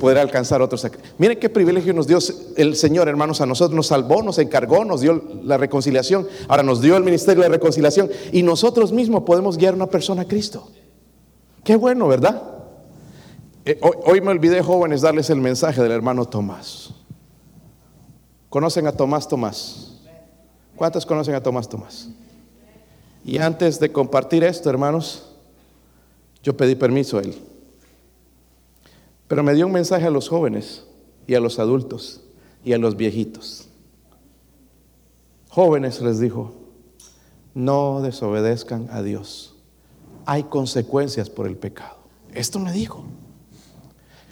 [0.02, 0.88] poder alcanzar otros.
[1.20, 2.18] Miren qué privilegio nos dio
[2.58, 6.82] el Señor, hermanos, a nosotros nos salvó, nos encargó, nos dio la reconciliación, ahora nos
[6.82, 10.68] dio el ministerio de reconciliación y nosotros mismos podemos guiar a una persona a Cristo.
[11.64, 12.42] Qué bueno, ¿verdad?
[13.64, 16.90] Eh, hoy, me olvidé, jóvenes, darles el mensaje del hermano Tomás.
[18.50, 20.02] ¿Conocen a Tomás Tomás?
[20.76, 22.10] ¿Cuántos conocen a Tomás Tomás?
[23.24, 25.28] Y antes de compartir esto, hermanos,
[26.42, 27.51] yo pedí permiso a él.
[29.32, 30.84] Pero me dio un mensaje a los jóvenes
[31.26, 32.20] y a los adultos
[32.66, 33.70] y a los viejitos.
[35.48, 36.54] Jóvenes les dijo,
[37.54, 39.56] no desobedezcan a Dios.
[40.26, 41.96] Hay consecuencias por el pecado.
[42.34, 43.06] Esto me dijo.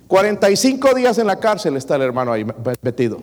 [0.10, 2.46] 45 días en la cárcel está el hermano ahí
[2.82, 3.22] metido.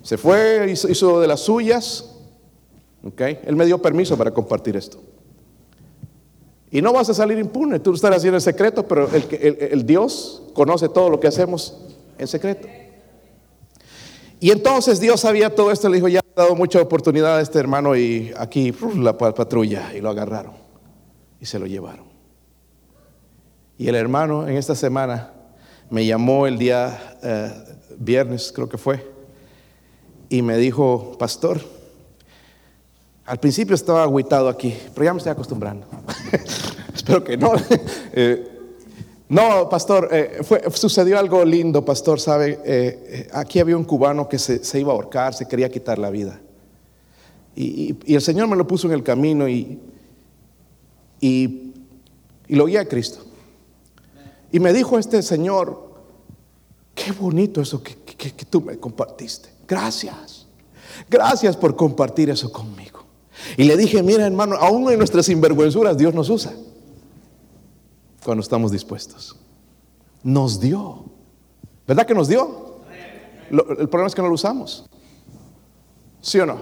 [0.00, 2.10] Se fue, hizo, hizo de las suyas.
[3.04, 3.40] Okay.
[3.44, 4.98] Él me dio permiso para compartir esto.
[6.70, 10.88] Y no vas a salir impune, tú estás haciendo en secreto, pero el, Dios conoce
[10.88, 11.76] todo lo que hacemos
[12.18, 12.66] en secreto.
[14.40, 17.94] Y entonces Dios sabía todo esto, le dijo, ya dado mucha oportunidad a este hermano
[17.94, 20.54] y aquí la patrulla y lo agarraron
[21.40, 22.06] y se lo llevaron.
[23.78, 25.32] Y el hermano en esta semana
[25.90, 27.52] me llamó el día eh,
[27.98, 29.06] viernes, creo que fue,
[30.28, 31.60] y me dijo, pastor,
[33.26, 35.86] al principio estaba agüitado aquí, pero ya me estoy acostumbrando.
[36.94, 37.52] Espero que no.
[38.18, 38.55] Eh,
[39.28, 40.40] no, pastor, eh,
[40.72, 45.34] sucedió algo lindo, pastor, sabe, eh, aquí había un cubano que se, iba a ahorcar,
[45.34, 46.40] se quería quitar la vida.
[47.56, 49.80] Y, el Señor me lo puso en el camino y,
[51.20, 51.72] y,
[52.48, 53.24] lo guía a Cristo.
[54.52, 55.90] Y me dijo este Señor,
[56.94, 59.48] qué bonito eso que, que tú me compartiste.
[59.66, 60.46] Gracias.
[61.10, 63.04] Gracias por compartir eso conmigo.
[63.56, 66.54] Y le dije, mira hermano, aún en nuestras sinvergüenzuras Dios nos usa
[68.26, 69.36] cuando estamos dispuestos.
[70.24, 71.04] Nos dio.
[71.86, 72.66] ¿Verdad que nos dio?
[73.48, 74.84] el problema es que no lo usamos.
[76.20, 76.58] ¿Sí o no?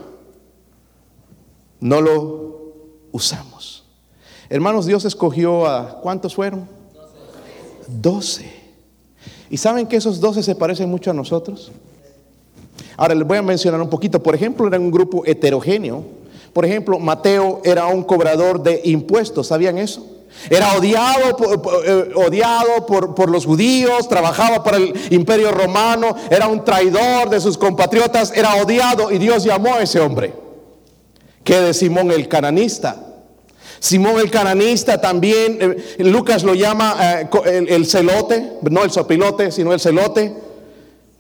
[1.81, 2.75] No lo
[3.13, 3.87] usamos.
[4.51, 6.69] Hermanos, Dios escogió a ¿cuántos fueron?
[7.89, 8.53] Doce.
[9.49, 11.73] ¿Y saben que esos doce se parecen mucho a nosotros?
[12.99, 14.23] Ahora les voy a mencionar un poquito.
[14.23, 16.05] Por ejemplo, era un grupo heterogéneo.
[16.53, 19.47] Por ejemplo, Mateo era un cobrador de impuestos.
[19.47, 20.14] ¿Sabían eso?
[20.51, 21.37] Era odiado,
[21.87, 27.41] eh, odiado por, por, los judíos, trabajaba para el imperio romano, era un traidor de
[27.41, 30.35] sus compatriotas, era odiado y Dios llamó a ese hombre,
[31.43, 32.97] que de Simón el cananista.
[33.79, 39.51] Simón el cananista también, eh, Lucas lo llama eh, el, el, celote, no el sopilote,
[39.51, 40.44] sino el celote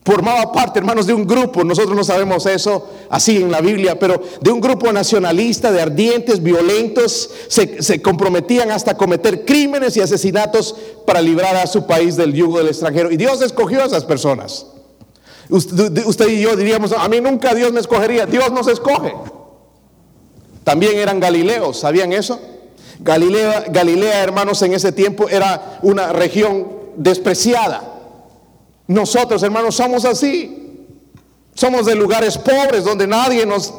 [0.04, 4.20] formaba parte, hermanos, de un grupo, nosotros no sabemos eso así en la Biblia, pero
[4.40, 11.22] de un grupo nacionalista, de ardientes, violentos, se, comprometían hasta cometer crímenes y asesinatos para
[11.22, 13.10] librar a su país del yugo del extranjero.
[13.10, 14.66] Y Dios escogió a esas personas.
[15.48, 19.14] Usted, y yo diríamos, a mí nunca Dios me escogería, Dios nos escoge.
[20.64, 22.40] También eran galileos, ¿sabían eso?
[23.00, 27.93] Galilea, Galilea, hermanos, en ese tiempo era una región despreciada
[28.87, 30.61] nosotros, hermanos, somos así.
[31.55, 33.73] Somos de lugares pobres donde nadie nos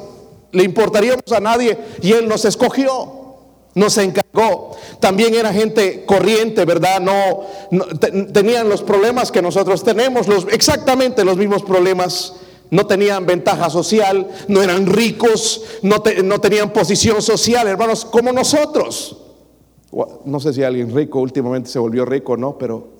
[0.52, 3.36] le importaríamos a nadie y Él nos escogió,
[3.74, 4.72] nos encargó.
[5.02, 7.02] También era gente corriente, ¿verdad?
[7.02, 7.42] No,
[8.32, 12.34] tenían los problemas que nosotros tenemos, los, exactamente los mismos problemas.
[12.72, 19.18] No tenían ventaja social, no eran ricos, no, no tenían posición social, hermanos, como nosotros.
[20.26, 22.58] No sé si alguien rico últimamente se volvió rico, ¿no?
[22.58, 22.95] Pero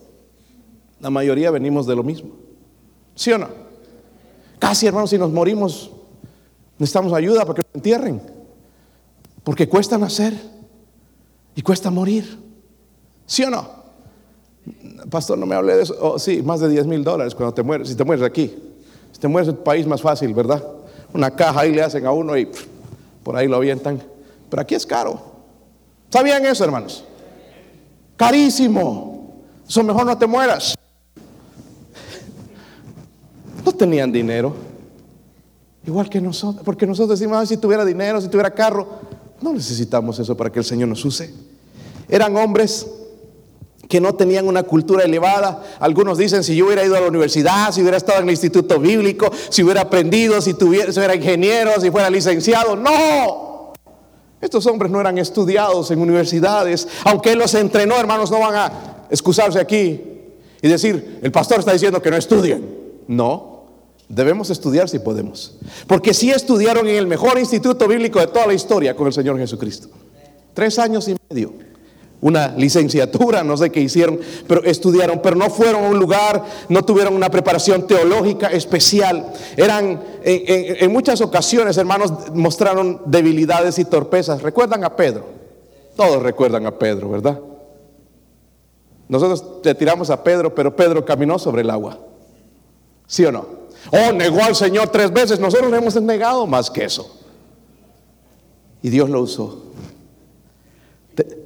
[1.00, 2.32] la mayoría venimos de lo mismo.
[3.16, 3.48] ¿Sí o no?
[4.60, 5.92] Casi, hermanos, si nos morimos,
[6.78, 8.22] necesitamos ayuda para que nos entierren.
[9.44, 10.34] Porque cuesta nacer
[11.56, 12.40] y cuesta morir.
[13.26, 13.68] ¿Sí o no?
[15.10, 15.96] Pastor, no me hable de eso.
[16.00, 17.90] Oh, sí, más de 10 mil dólares cuando te mueres.
[17.90, 18.56] Si te mueres aquí.
[19.12, 20.64] Si te mueres en tu país, más fácil, ¿verdad?
[21.14, 22.50] Una caja ahí le hacen a uno y
[23.24, 24.02] por ahí lo avientan.
[24.50, 25.22] Pero aquí es caro.
[26.10, 27.04] ¿Sabían eso, hermanos?
[28.18, 29.44] Carísimo.
[29.68, 30.76] Eso mejor no te mueras.
[33.66, 34.54] No tenían dinero.
[35.86, 36.64] Igual que nosotros.
[36.64, 38.88] Porque nosotros decimos, si tuviera dinero, si tuviera carro.
[39.42, 41.34] No necesitamos eso para que el Señor nos use.
[42.08, 42.88] Eran hombres
[43.88, 45.64] que no tenían una cultura elevada.
[45.80, 48.80] Algunos dicen, si yo hubiera ido a la universidad, si hubiera estado en el instituto
[48.80, 52.76] bíblico, si hubiera aprendido, si, tuviera, si ingeniero, si fuera licenciado.
[52.76, 53.74] No.
[54.42, 56.88] Estos hombres no eran estudiados en universidades.
[57.04, 60.02] Aunque Él los entrenó, hermanos, no van a excusarse aquí
[60.62, 62.86] y decir, el pastor está diciendo que no estudien.
[63.08, 63.55] No.
[64.08, 65.56] Debemos estudiar si podemos.
[65.88, 69.38] Porque si estudiaron en el mejor instituto bíblico de toda la historia con el Señor
[69.38, 69.90] Jesucristo.
[70.54, 71.54] Tres años y medio.
[72.22, 76.84] Una licenciatura, no sé qué hicieron, pero estudiaron, pero no fueron a un lugar, no
[76.84, 79.34] tuvieron una preparación teológica especial.
[79.58, 84.42] Eran, en, en muchas ocasiones, hermanos, mostraron debilidades y torpezas.
[84.42, 85.26] ¿Recuerdan a Pedro?
[85.96, 87.40] Todos recuerdan a Pedro, ¿verdad?
[89.08, 92.00] Nosotros le tiramos a Pedro, pero Pedro caminó sobre el agua.
[93.08, 93.65] ¿Sí o no?
[93.92, 95.40] Oh, negó al Señor tres veces.
[95.40, 97.20] Nosotros le hemos negado más que eso.
[98.82, 99.64] Y Dios lo usó.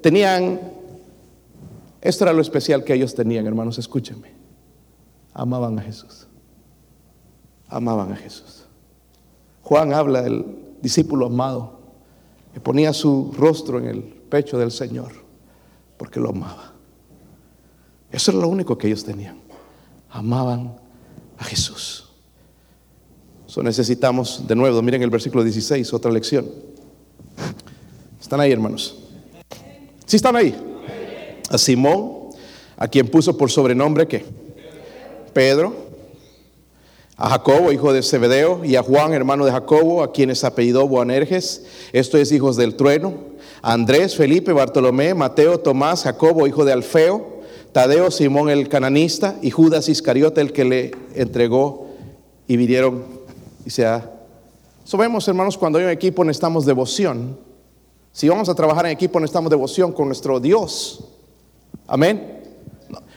[0.02, 0.60] Tenían,
[2.02, 4.34] esto era lo especial que ellos tenían, hermanos, escúchenme.
[5.34, 6.28] Amaban a Jesús.
[7.68, 8.66] Amaban a Jesús.
[9.62, 10.46] Juan habla del
[10.82, 11.80] discípulo amado
[12.54, 15.12] que ponía su rostro en el pecho del Señor
[15.98, 16.74] porque lo amaba.
[18.12, 19.40] Eso era lo único que ellos tenían.
[20.10, 20.76] Amaban
[21.38, 22.09] a Jesús.
[23.50, 26.46] Eso necesitamos de nuevo, miren el versículo 16, otra lección.
[28.22, 28.96] ¿Están ahí, hermanos?
[30.06, 30.56] ¿Sí están ahí?
[31.50, 32.30] A Simón,
[32.78, 34.24] a quien puso por sobrenombre que
[35.34, 35.74] Pedro,
[37.18, 41.66] a Jacobo, hijo de Zebedeo, y a Juan, hermano de Jacobo, a quienes apellidó Boanerges,
[41.92, 43.16] esto es hijos del trueno,
[43.64, 47.42] a Andrés, Felipe, Bartolomé, Mateo, Tomás, Jacobo, hijo de Alfeo,
[47.72, 51.88] Tadeo, Simón el cananista, y Judas Iscariote, el que le entregó,
[52.48, 53.19] y vinieron,
[53.70, 54.12] y sea,
[54.84, 57.38] sabemos hermanos, cuando hay un equipo necesitamos devoción,
[58.12, 61.08] si vamos a trabajar en equipo necesitamos devoción con nuestro Dios,
[61.86, 62.42] amén,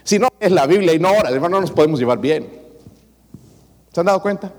[0.04, 2.50] si no es la Biblia y no ahora, hermano, no nos podemos llevar bien.
[3.94, 4.52] ¿Se han dado cuenta?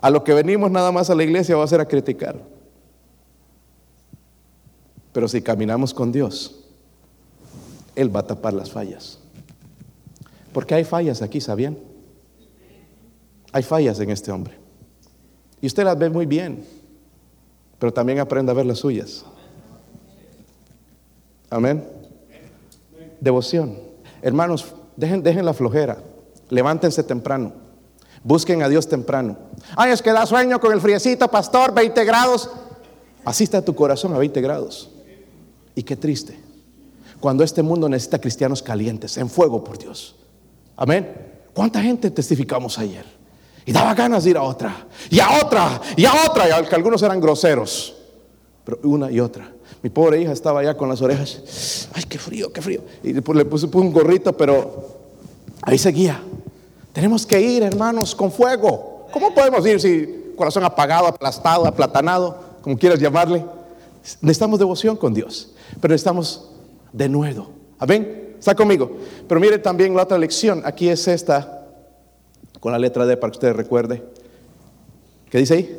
[0.00, 2.40] A lo que venimos nada más a la iglesia va a ser a criticar.
[5.12, 6.64] Pero si caminamos con Dios,
[7.94, 9.18] Él va a tapar las fallas.
[10.54, 11.91] Porque hay fallas aquí, ¿sabían?
[13.52, 14.58] Hay fallas en este hombre.
[15.60, 16.64] Y usted las ve muy bien,
[17.78, 19.24] pero también aprende a ver las suyas.
[21.50, 21.86] Amén.
[23.20, 23.78] Devoción.
[24.22, 26.02] Hermanos, dejen, dejen la flojera.
[26.48, 27.52] Levántense temprano.
[28.24, 29.36] Busquen a Dios temprano.
[29.76, 32.50] Ay, es que da sueño con el friecito, pastor, 20 grados.
[33.24, 34.90] Así está tu corazón a 20 grados.
[35.74, 36.38] Y qué triste.
[37.20, 40.16] Cuando este mundo necesita cristianos calientes, en fuego por Dios.
[40.76, 41.08] Amén.
[41.54, 43.04] ¿Cuánta gente testificamos ayer?
[43.64, 46.74] Y daba ganas de ir a otra, y a otra, y a otra, y que
[46.74, 47.94] algunos eran groseros,
[48.64, 49.52] pero una y otra.
[49.82, 52.82] Mi pobre hija estaba allá con las orejas, ay, qué frío, qué frío.
[53.02, 54.96] Y le puse un gorrito, pero
[55.62, 56.20] ahí seguía.
[56.92, 59.08] Tenemos que ir, hermanos, con fuego.
[59.12, 63.44] ¿Cómo podemos ir si corazón apagado, aplastado, aplatanado, como quieras llamarle?
[64.20, 66.50] Necesitamos devoción con Dios, pero necesitamos
[66.92, 67.50] de nuevo.
[67.78, 68.36] Amén.
[68.38, 68.90] Está conmigo.
[69.28, 70.62] Pero mire también la otra lección.
[70.64, 71.61] Aquí es esta,
[72.62, 74.04] con la letra D para que usted recuerde.
[75.28, 75.78] ¿Qué dice ahí?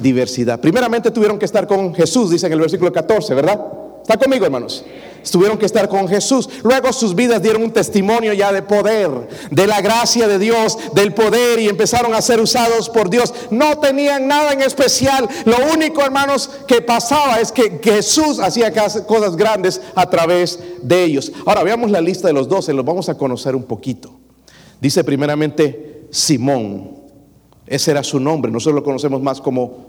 [0.00, 0.58] Diversidad.
[0.58, 3.60] Primeramente tuvieron que estar con Jesús, dice en el versículo 14, ¿verdad?
[4.00, 4.82] ¿Está conmigo, hermanos?
[5.30, 6.48] Tuvieron que estar con Jesús.
[6.62, 9.10] Luego sus vidas dieron un testimonio ya de poder,
[9.50, 13.34] de la gracia de Dios, del poder y empezaron a ser usados por Dios.
[13.50, 15.28] No tenían nada en especial.
[15.44, 18.72] Lo único, hermanos, que pasaba es que Jesús hacía
[19.06, 21.30] cosas grandes a través de ellos.
[21.44, 24.23] Ahora veamos la lista de los doce, los vamos a conocer un poquito.
[24.80, 27.04] Dice primeramente Simón.
[27.66, 28.52] Ese era su nombre.
[28.52, 29.86] Nosotros lo conocemos más como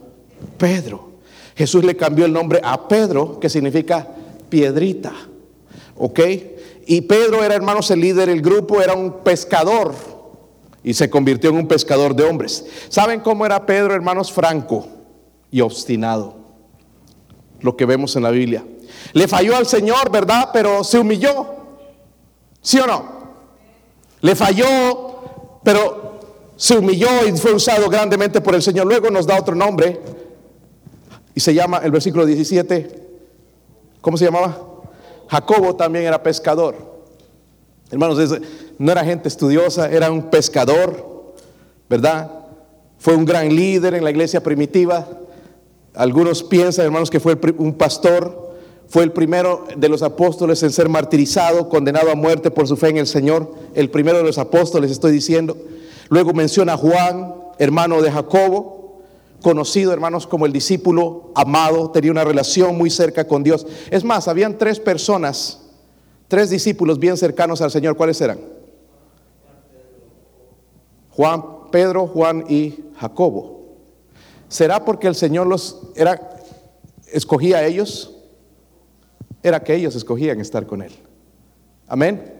[0.57, 1.11] Pedro.
[1.55, 4.07] Jesús le cambió el nombre a Pedro, que significa
[4.49, 5.13] piedrita.
[5.97, 6.19] ¿Ok?
[6.87, 9.93] Y Pedro era, hermanos, el líder del grupo, era un pescador
[10.83, 12.65] y se convirtió en un pescador de hombres.
[12.89, 14.31] ¿Saben cómo era Pedro, hermanos?
[14.31, 14.87] Franco
[15.49, 16.35] y obstinado.
[17.61, 18.63] Lo que vemos en la Biblia.
[19.13, 20.49] Le falló al Señor, ¿verdad?
[20.53, 21.47] Pero se humilló.
[22.61, 23.14] ¿Sí o no?
[24.25, 26.19] Le falló, pero
[26.55, 28.87] se humilló y fue usado grandemente por el Señor.
[28.87, 29.99] Luego nos da otro nombre
[31.35, 33.05] y se llama el versículo 17
[34.01, 34.57] ¿Cómo se llamaba?
[35.27, 36.75] Jacobo también era pescador.
[37.91, 38.39] Hermanos,
[38.79, 41.33] no era gente estudiosa, era un pescador,
[41.87, 42.31] ¿verdad?
[42.97, 45.07] Fue un gran líder en la iglesia primitiva.
[45.93, 48.44] Algunos piensan, hermanos, que fue un pastor.
[48.87, 52.89] Fue el primero de los apóstoles en ser martirizado, condenado a muerte por su fe
[52.89, 53.51] en el Señor.
[53.73, 55.57] El primero de los apóstoles, estoy diciendo.
[56.09, 58.75] Luego menciona a Juan, hermano de Jacobo
[59.45, 63.67] conocido, hermanos, como el discípulo amado, tenía una relación muy cerca con Dios.
[63.91, 65.61] Es más, habían tres personas,
[66.27, 67.95] tres discípulos bien cercanos al Señor.
[67.95, 68.39] ¿Cuáles eran?
[71.11, 73.75] Juan, Pedro, Juan y Jacobo.
[74.47, 76.39] ¿Será porque el Señor los era
[77.13, 78.14] escogía a ellos?
[79.45, 80.91] Era que ellos escogían estar con él.
[81.87, 82.33] Amén.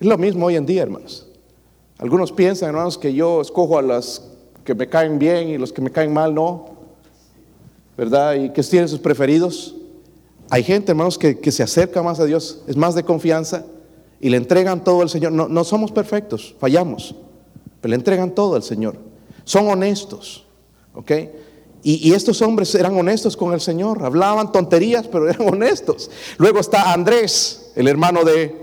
[0.00, 1.28] Es lo mismo hoy en día, hermanos.
[1.98, 4.28] Algunos piensan, hermanos, que yo escojo a las
[4.64, 6.66] que me caen bien y los que me caen mal no,
[7.96, 8.34] ¿verdad?
[8.34, 9.76] Y que tienen sus preferidos.
[10.50, 13.64] Hay gente, hermanos, que, se acerca más a Dios, es más de confianza
[14.20, 15.30] y le entregan todo al Señor.
[15.30, 17.14] No, no somos perfectos, fallamos,
[17.80, 18.96] pero le entregan todo al Señor.
[19.44, 20.44] Son honestos,
[20.92, 21.12] ¿ok?
[21.84, 26.10] Y, estos hombres eran honestos con el Señor, hablaban tonterías, pero eran honestos.
[26.38, 28.54] Luego está Andrés, el hermano de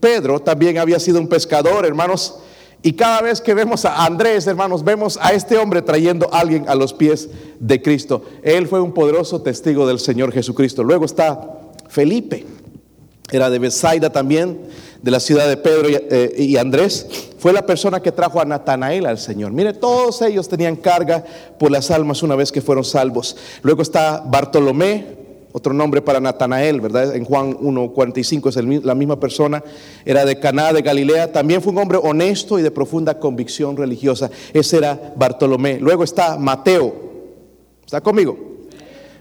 [0.00, 2.36] Pedro, también había sido un pescador, hermanos.
[2.82, 6.68] Y cada vez que vemos a Andrés, hermanos, vemos a este hombre trayendo a alguien
[6.68, 8.22] a los pies de Cristo.
[8.42, 10.84] Él fue un poderoso testigo del Señor Jesucristo.
[10.84, 11.58] Luego está
[11.88, 12.46] Felipe,
[13.30, 14.60] era de Besaida también,
[15.02, 17.06] de la ciudad de Pedro eh, y, Andrés.
[17.38, 19.52] Fue la persona que trajo a Natanael al Señor.
[19.52, 21.24] Mire, todos ellos tenían carga
[21.58, 23.36] por las almas una vez que fueron salvos.
[23.62, 25.18] Luego está Bartolomé,
[25.52, 27.14] otro nombre para Natanael, ¿verdad?
[27.14, 29.62] En Juan 1.45 es la misma persona,
[30.04, 34.30] era de Caná de Galilea, también fue un hombre honesto y de profunda convicción religiosa.
[34.52, 35.78] Ese era Bartolomé.
[35.78, 36.94] Luego está Mateo,
[37.84, 38.36] ¿está conmigo?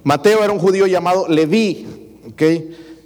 [0.03, 1.87] Mateo era un judío llamado Leví,
[2.31, 2.43] ¿ok?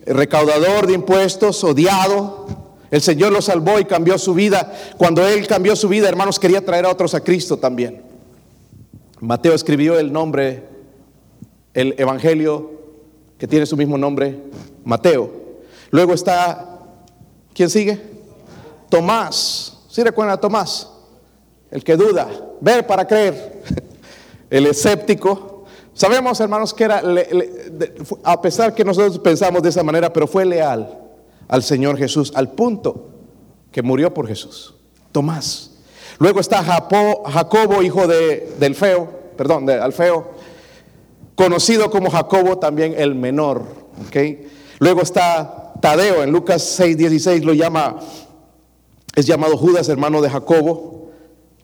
[0.05, 2.47] Recaudador de impuestos, odiado,
[2.91, 4.73] El Señor lo salvó y cambió su vida.
[4.97, 8.03] Cuando Él cambió su vida, hermanos, quería traer a otros a Cristo también.
[9.21, 10.65] Mateo escribió el nombre,
[11.73, 12.71] el Evangelio
[13.37, 14.37] que tiene su mismo nombre,
[14.83, 15.31] Mateo.
[15.89, 16.79] Luego está,
[17.53, 17.99] ¿quién sigue?
[18.89, 19.77] Tomás.
[19.87, 20.89] ¿Sí recuerdan a Tomás?
[21.71, 22.29] El que duda,
[22.59, 23.63] ver para creer.
[24.49, 25.63] El escéptico.
[25.93, 27.01] Sabemos, hermanos, que era,
[28.23, 31.01] a pesar que nosotros pensamos de esa manera, pero fue leal
[31.51, 33.09] al Señor Jesús al punto
[33.71, 34.73] que murió por Jesús.
[35.11, 35.71] Tomás.
[36.17, 40.31] Luego está Jacobo, hijo de, del feo, perdón, de Alfeo,
[41.35, 43.63] conocido como Jacobo también el menor.
[44.07, 44.47] ¿okay?
[44.79, 47.97] Luego está Tadeo, en Lucas 6, 16 lo llama,
[49.15, 51.00] es llamado Judas, hermano de Jacobo.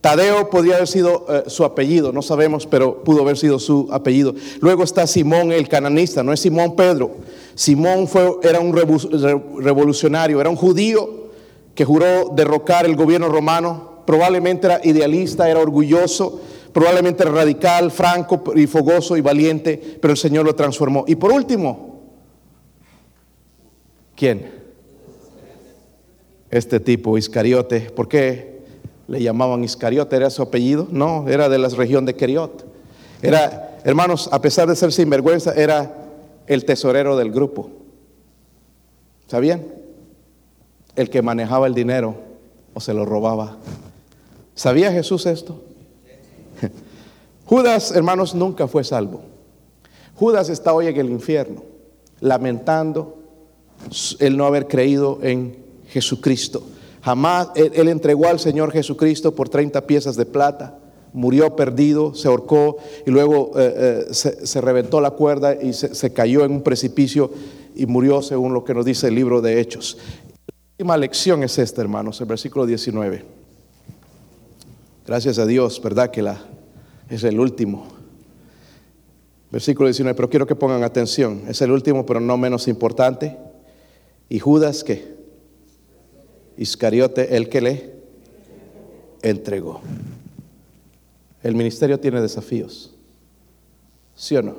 [0.08, 4.34] Tadeo podría haber sido eh, su apellido, no sabemos, pero pudo haber sido su apellido.
[4.62, 7.12] Luego está Simón el cananista, no es Simón Pedro.
[7.56, 11.28] Simón fue, era un revolucionario, era un judío
[11.76, 14.04] que juró derrocar el gobierno romano.
[14.06, 16.40] Probablemente era idealista, era orgulloso,
[16.72, 21.04] probablemente era radical, franco y fogoso y valiente, pero el Señor lo transformó.
[21.06, 22.00] Y por último,
[24.16, 24.52] ¿quién?
[26.50, 27.92] Este tipo, Iscariote.
[27.92, 28.57] ¿Por qué?
[29.08, 30.88] Le llamaban Iscariote, ¿era su apellido?
[30.92, 32.66] No, era de la región de Keriot.
[33.22, 35.96] Era, hermanos, a pesar de ser sinvergüenza, era
[36.46, 37.70] el tesorero del grupo.
[39.28, 39.64] ¿Sabían?
[40.96, 42.16] El que manejaba el dinero
[42.74, 43.58] o se lo robaba.
[44.56, 45.62] ¿Sabía Jesús esto?
[47.46, 49.22] Judas, hermanos, nunca fue salvo.
[50.16, 51.64] Judas está hoy en el infierno,
[52.20, 53.18] lamentando
[54.20, 56.64] el no haber creído en Jesucristo.
[57.08, 60.78] Jamás él, entregó al Señor Jesucristo por 30 piezas de plata,
[61.14, 66.44] murió perdido, se ahorcó y luego eh, eh, se, reventó la cuerda y se, cayó
[66.44, 67.32] en un precipicio
[67.74, 69.98] y murió según lo que nos dice el libro de Hechos.
[70.48, 73.24] La última lección es esta, hermanos, el versículo 19.
[75.06, 76.12] Gracias a Dios, ¿verdad?
[76.12, 76.42] Que la,
[77.10, 77.88] es el último.
[79.50, 81.44] Versículo 19, pero quiero que pongan atención.
[81.48, 83.38] Es el último, pero no menos importante.
[84.28, 85.17] Y Judas, ¿qué?
[86.58, 87.94] Iscariote el que le
[89.22, 89.82] entregó.
[91.44, 92.94] El ministerio tiene desafíos.
[94.16, 94.56] ¿Sí o no?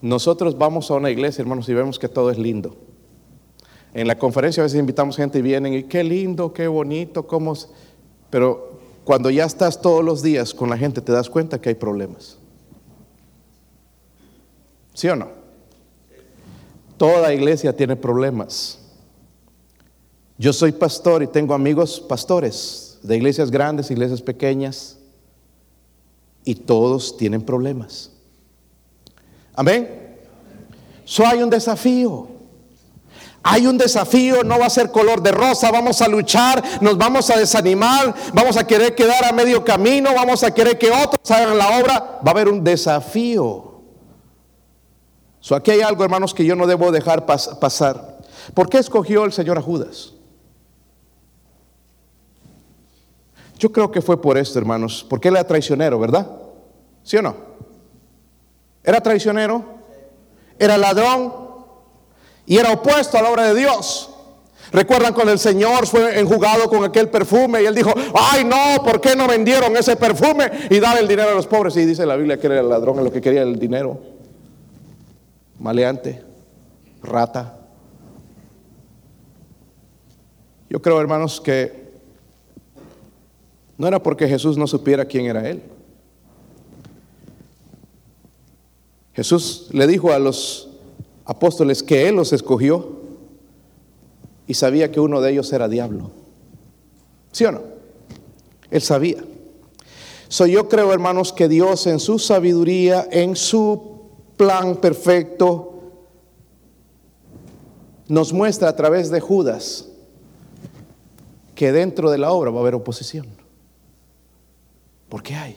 [0.00, 2.76] Nosotros vamos a una iglesia, hermanos, y vemos que todo es lindo.
[3.92, 7.54] En la conferencia a veces invitamos gente y vienen y qué lindo, qué bonito, cómo...
[8.30, 11.74] Pero cuando ya estás todos los días con la gente te das cuenta que hay
[11.74, 12.38] problemas.
[14.94, 15.28] ¿Sí o no?
[16.96, 18.85] Toda iglesia tiene problemas.
[20.38, 24.98] Yo soy pastor y tengo amigos pastores de iglesias grandes, iglesias pequeñas,
[26.44, 28.10] y todos tienen problemas.
[29.54, 30.18] Amén.
[31.04, 32.28] So hay un desafío.
[33.42, 37.30] Hay un desafío, no va a ser color de rosa, vamos a luchar, nos vamos
[37.30, 41.56] a desanimar, vamos a querer quedar a medio camino, vamos a querer que otros hagan
[41.56, 43.82] la obra, va a haber un desafío.
[45.38, 48.18] So aquí hay algo, hermanos, que yo no debo dejar pasar.
[48.52, 50.15] ¿Por qué escogió el Señor a Judas?
[53.58, 56.30] Yo creo que fue por esto, hermanos, porque él era traicionero, ¿verdad?
[57.02, 57.34] ¿Sí o no?
[58.84, 59.64] Era traicionero,
[60.58, 61.32] era ladrón
[62.44, 64.10] y era opuesto a la obra de Dios.
[64.72, 69.00] Recuerdan cuando el Señor fue enjugado con aquel perfume y él dijo, ay no, ¿por
[69.00, 71.76] qué no vendieron ese perfume y dar el dinero a los pobres?
[71.76, 74.00] Y dice la Biblia que era el ladrón en lo que quería el dinero.
[75.60, 76.22] Maleante,
[77.02, 77.58] rata.
[80.68, 81.85] Yo creo, hermanos, que
[83.78, 85.62] no era porque Jesús no supiera quién era Él.
[89.14, 90.68] Jesús le dijo a los
[91.24, 92.96] apóstoles que Él los escogió
[94.46, 96.10] y sabía que uno de ellos era diablo.
[97.32, 97.62] ¿Sí o no?
[98.70, 99.24] Él sabía.
[100.28, 104.00] So, yo creo, hermanos, que Dios en su sabiduría, en su
[104.36, 105.72] plan perfecto,
[108.08, 109.88] nos muestra a través de Judas
[111.54, 113.35] que dentro de la obra va a haber oposición.
[115.08, 115.56] ¿Por qué hay?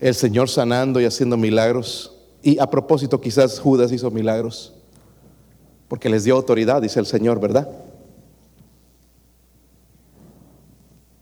[0.00, 2.12] El Señor sanando y haciendo milagros.
[2.42, 4.74] Y a propósito, quizás Judas hizo milagros.
[5.88, 7.68] Porque les dio autoridad, dice el Señor, ¿verdad?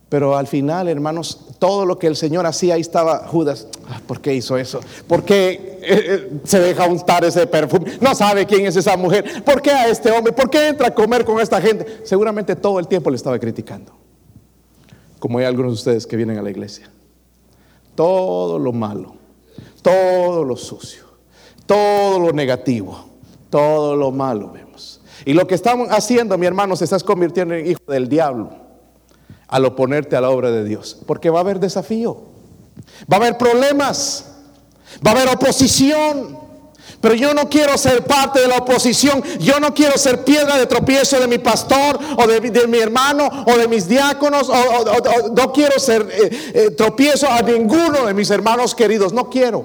[0.08, 3.68] Pero al final, hermanos, todo lo que el Señor hacía, ahí estaba Judas.
[3.88, 4.80] Ah, ¿Por qué hizo eso?
[5.06, 7.98] ¿Por qué eh, eh, se deja untar ese perfume?
[8.00, 9.42] No sabe quién es esa mujer.
[9.44, 10.32] ¿Por qué a este hombre?
[10.32, 12.02] ¿Por qué entra a comer con esta gente?
[12.04, 14.03] Seguramente todo el tiempo le estaba criticando
[15.24, 16.90] como hay algunos de ustedes que vienen a la iglesia.
[17.94, 19.14] Todo lo malo,
[19.80, 21.04] todo lo sucio,
[21.64, 23.06] todo lo negativo,
[23.48, 25.00] Todo lo malo vemos.
[25.24, 28.50] Y lo que estamos haciendo, mi hermano, se estás convirtiendo en hijo del diablo
[29.48, 31.00] al oponerte a la obra de Dios.
[31.06, 32.18] Porque va a haber desafío,
[33.10, 34.30] va a haber problemas,
[35.06, 36.38] va a haber oposición.
[37.00, 39.22] Pero yo no quiero ser parte de la oposición.
[39.38, 43.58] Yo no quiero ser piedra de tropiezo de mi pastor o de, mi hermano o
[43.58, 44.48] de mis diáconos.
[44.48, 49.12] O, no quiero ser eh, eh, tropiezo a ninguno de mis hermanos queridos.
[49.12, 49.64] No quiero.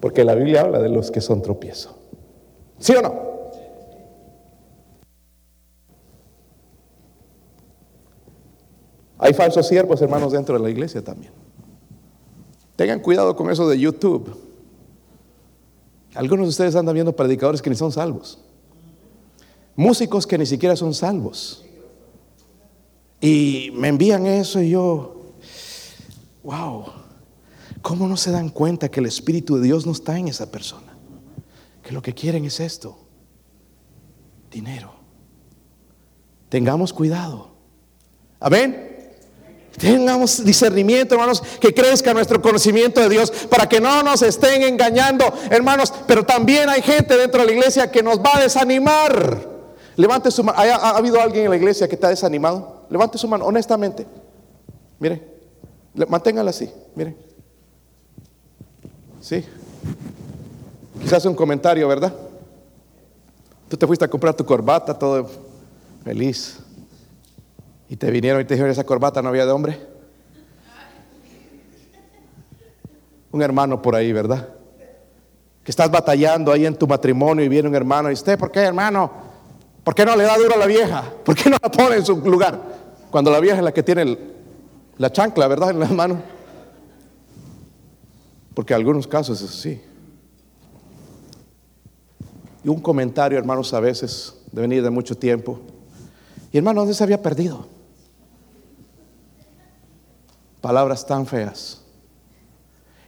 [0.00, 1.96] Porque la Biblia habla de los que son tropiezo.
[2.78, 3.32] ¿Sí o no?
[9.18, 11.32] Hay falsos siervos, hermanos, dentro de la iglesia también.
[12.74, 14.51] Tengan cuidado con eso de YouTube.
[16.14, 18.38] Algunos de ustedes andan viendo predicadores que ni son salvos.
[19.74, 21.64] Músicos que ni siquiera son salvos.
[23.20, 25.32] Y me envían eso y yo,
[26.42, 26.84] wow,
[27.80, 30.92] ¿cómo no se dan cuenta que el Espíritu de Dios no está en esa persona?
[31.82, 32.98] Que lo que quieren es esto,
[34.50, 34.92] dinero.
[36.48, 37.52] Tengamos cuidado.
[38.40, 38.91] Amén.
[39.78, 45.24] Tengamos discernimiento, hermanos, que crezca nuestro conocimiento de Dios para que no nos estén engañando,
[45.50, 45.92] hermanos.
[46.06, 49.48] Pero también hay gente dentro de la iglesia que nos va a desanimar.
[49.96, 50.58] Levante su mano.
[50.58, 52.86] ¿Ha, habido alguien en la iglesia que está desanimado?
[52.90, 54.06] Levante su mano, honestamente.
[54.98, 55.22] Mire,
[56.08, 57.16] manténgala así, mire.
[59.20, 59.44] Sí.
[61.00, 62.12] Quizás un comentario, ¿verdad?
[63.68, 65.28] Tú te fuiste a comprar tu corbata, todo
[66.04, 66.58] feliz.
[67.92, 69.78] Y te vinieron y te dijeron, esa corbata no había de hombre.
[73.30, 74.48] Un hermano por ahí, ¿verdad?
[75.62, 78.60] Que estás batallando ahí en tu matrimonio y viene un hermano y usted, ¿por qué
[78.60, 79.12] hermano?
[79.84, 81.04] ¿Por qué no le da duro a la vieja?
[81.22, 82.58] ¿Por qué no la pone en su lugar?
[83.10, 84.16] Cuando la vieja es la que tiene
[84.96, 85.68] la chancla, ¿verdad?
[85.68, 86.22] En la mano.
[88.54, 89.82] Porque en algunos casos es así.
[92.64, 95.60] Y un comentario, hermanos, a veces, de venir de mucho tiempo.
[96.50, 97.81] Y hermano, ¿dónde se había perdido?
[100.62, 101.82] Palabras tan feas.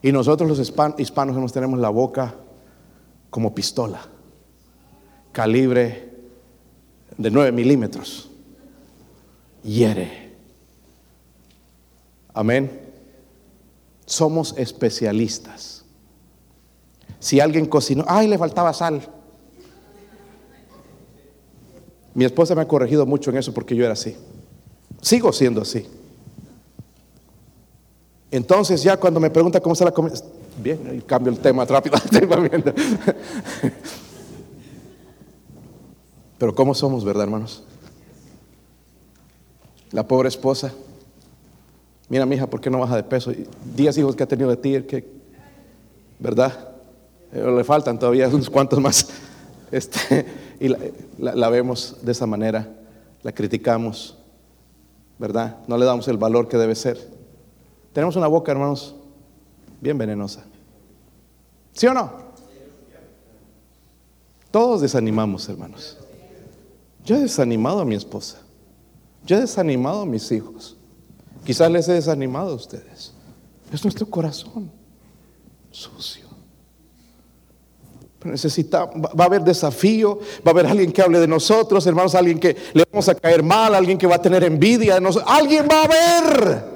[0.02, 0.58] Y nosotros los
[0.98, 2.34] hispanos nos tenemos la boca
[3.30, 4.02] como pistola,
[5.32, 6.12] calibre
[7.16, 8.30] de 9 milímetros.
[9.62, 10.34] Hiere.
[12.34, 12.82] Amén.
[14.04, 15.86] Somos especialistas.
[17.18, 19.00] Si alguien cocinó, ay, le faltaba sal.
[22.12, 24.16] Mi esposa me ha corregido mucho en eso porque yo era así.
[25.00, 25.86] Sigo siendo así.
[28.34, 30.16] Entonces ya cuando me pregunta cómo está la comida,
[30.60, 31.96] bien, cambio el tema rápido.
[36.38, 37.62] Pero ¿cómo somos, verdad, hermanos?
[39.92, 40.74] La pobre esposa.
[42.08, 43.32] Mira, mi hija, ¿por qué no baja de peso?
[43.72, 44.84] Diez hijos que ha tenido de ti,
[46.18, 46.70] ¿verdad?
[47.32, 49.10] Eh, le faltan todavía unos cuantos más.
[49.70, 50.26] Este,
[50.60, 50.68] y
[51.18, 52.68] la vemos de esa manera,
[53.24, 54.16] la criticamos,
[55.18, 55.56] ¿verdad?
[55.66, 57.23] No le damos el valor que debe ser.
[57.94, 58.94] Tenemos una boca, hermanos,
[59.80, 60.44] bien venenosa.
[61.72, 62.12] ¿Sí o no?
[64.50, 65.96] Todos desanimamos, hermanos.
[67.04, 68.38] Yo he desanimado a mi esposa.
[69.24, 70.76] Yo he desanimado a mis hijos.
[71.44, 73.12] Quizás les he desanimado a ustedes.
[73.72, 74.70] Es nuestro corazón
[75.70, 76.24] sucio.
[78.18, 82.14] Pero necesita, va a haber desafío, va a haber alguien que hable de nosotros, hermanos,
[82.16, 85.30] alguien que le vamos a caer mal, alguien que va a tener envidia de nosotros.
[85.32, 86.73] Alguien va a haber.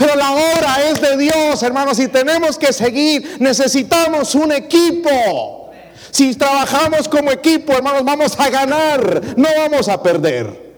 [0.00, 3.36] Pero la obra es de Dios, hermanos, y tenemos que seguir.
[3.38, 5.70] Necesitamos un equipo.
[6.10, 10.72] Si trabajamos como equipo, hermanos, vamos a ganar, no vamos a perder.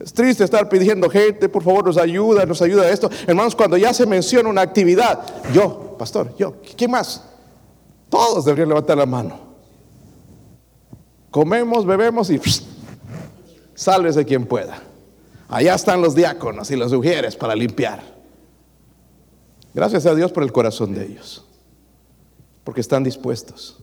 [0.00, 3.08] Es triste estar pidiendo gente, por favor, nos ayuda, nos ayuda a esto.
[3.28, 5.20] Hermanos, cuando ya se menciona una actividad,
[5.54, 7.22] yo, pastor, yo, ¿quién más?
[8.08, 9.38] Todos deberían levantar la mano.
[11.30, 12.40] Comemos, bebemos y
[13.72, 14.82] sálvese quien pueda.
[15.52, 18.02] Allá están los diáconos y los ujieres para limpiar.
[19.74, 21.44] Gracias a Dios por el corazón de ellos,
[22.64, 23.76] porque están dispuestos.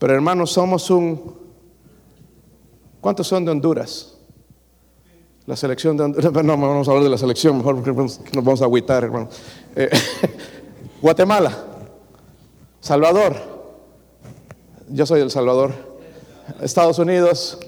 [0.00, 1.36] Pero hermanos, somos un...
[3.00, 4.16] ¿Cuántos son de Honduras?
[5.46, 6.32] La selección de Honduras.
[6.44, 9.28] No, vamos a hablar de la selección, mejor porque nos vamos a agüitar, hermano.
[9.76, 9.90] Eh,
[11.00, 11.56] Guatemala,
[12.80, 13.36] Salvador.
[14.88, 15.72] Yo soy El Salvador.
[16.60, 17.60] Estados Unidos,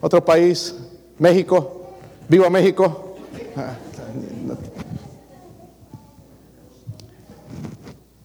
[0.00, 0.74] otro país,
[1.18, 1.82] México.
[2.28, 3.16] Viva México.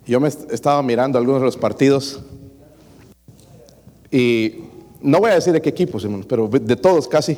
[0.06, 2.20] Yo me estaba mirando algunos de los partidos
[4.12, 4.64] y
[5.02, 7.38] no voy a decir de qué equipos, hermanos, pero de todos casi.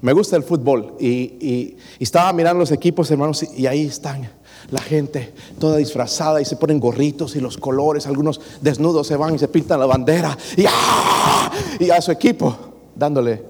[0.00, 4.30] Me gusta el fútbol y, estaba mirando los equipos, hermanos, y ahí están.
[4.70, 9.34] La gente toda disfrazada y se ponen gorritos y los colores, algunos desnudos se van
[9.34, 11.50] y se pintan la bandera y, ¡ah!
[11.78, 12.56] y a su equipo
[12.94, 13.42] dándole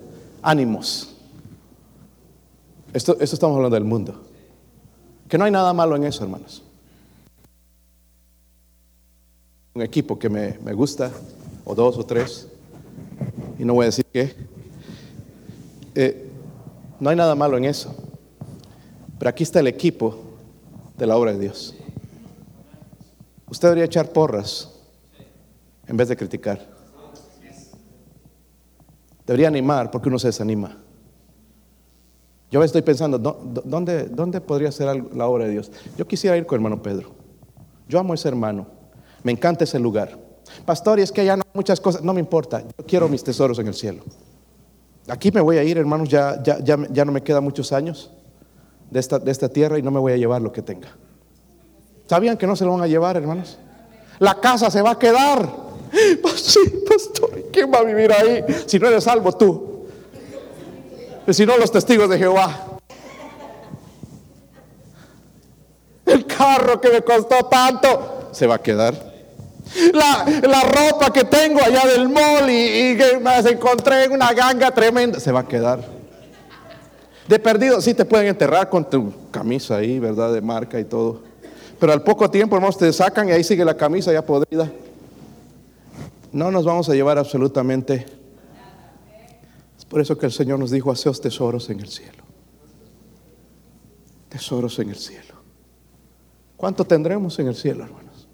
[0.42, 1.09] ánimos.
[2.92, 4.20] Esto, esto estamos hablando del mundo.
[5.28, 6.64] Que no hay nada malo en eso, hermanos.
[9.74, 11.12] Un equipo que me, me gusta,
[11.64, 12.48] o dos o tres,
[13.58, 14.34] y no voy a decir qué.
[15.94, 16.28] Eh,
[16.98, 17.94] no hay nada malo en eso.
[19.18, 20.18] Pero aquí está el equipo
[20.98, 21.76] de la obra de Dios.
[23.48, 24.70] Usted debería echar porras
[25.86, 26.66] en vez de criticar.
[29.26, 30.76] Debería animar porque uno se desanima.
[32.50, 35.70] Yo estoy pensando, ¿dónde, dónde podría ser la obra de Dios?
[35.96, 37.10] Yo quisiera ir con hermano Pedro.
[37.88, 38.66] Yo amo a ese hermano.
[39.22, 40.18] Me encanta ese lugar.
[40.64, 42.02] Pastor, y es que allá no muchas cosas.
[42.02, 42.62] No me importa.
[42.62, 44.02] Yo quiero mis tesoros en el cielo.
[45.08, 46.08] Aquí me voy a ir, hermanos.
[46.08, 48.10] Ya, ya, ya, ya no me quedan muchos años
[48.90, 50.88] de esta, de esta tierra y no me voy a llevar lo que tenga.
[52.08, 53.58] ¿Sabían que no se lo van a llevar, hermanos?
[54.18, 55.48] La casa se va a quedar.
[56.34, 58.44] Sí, pastor, ¿quién va a vivir ahí?
[58.66, 59.69] Si no eres salvo tú.
[61.32, 62.78] Si no, los testigos de Jehová.
[66.06, 68.94] El carro que me costó tanto se va a quedar.
[69.92, 74.32] La, la ropa que tengo allá del mall y, y que me encontré en una
[74.32, 75.80] ganga tremenda se va a quedar.
[77.28, 80.32] De perdido, sí te pueden enterrar con tu camisa ahí, ¿verdad?
[80.32, 81.22] De marca y todo.
[81.78, 84.68] Pero al poco tiempo, hermanos, te sacan y ahí sigue la camisa ya podrida.
[86.32, 88.19] No nos vamos a llevar absolutamente.
[89.90, 92.22] Por eso que el Señor nos dijo, haceos tesoros en el cielo.
[94.28, 95.34] Tesoros en el cielo.
[96.56, 98.28] ¿Cuánto tendremos en el cielo, hermanos?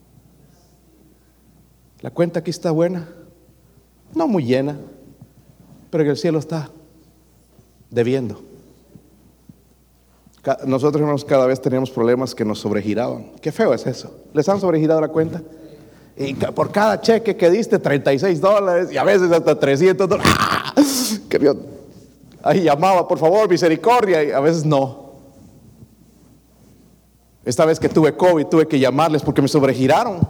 [2.03, 3.09] La cuenta aquí está buena,
[4.15, 4.77] no muy llena,
[5.91, 6.71] pero en el cielo está
[7.91, 8.43] debiendo.
[10.67, 13.33] Nosotros hermanos cada vez teníamos problemas que nos sobregiraban.
[13.41, 14.15] Qué feo es eso.
[14.35, 15.43] ¿Les han sobregirado la cuenta?
[16.19, 20.33] Y por cada cheque que diste, 36 dólares y a veces hasta 300 dólares.
[21.45, 21.55] ¡Ah!
[22.43, 25.07] Ahí llamaba, por favor, misericordia, y a veces no.
[27.45, 30.21] Esta vez que tuve COVID, tuve que llamarles porque me sobregiraron.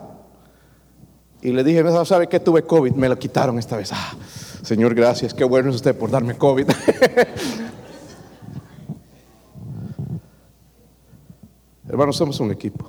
[1.43, 2.41] Y le dije, ¿sabe qué?
[2.41, 3.91] Tuve COVID, me lo quitaron esta vez.
[3.93, 4.15] Ah,
[4.63, 6.69] señor, gracias, qué bueno es usted por darme COVID.
[11.89, 12.89] Hermanos, somos un equipo.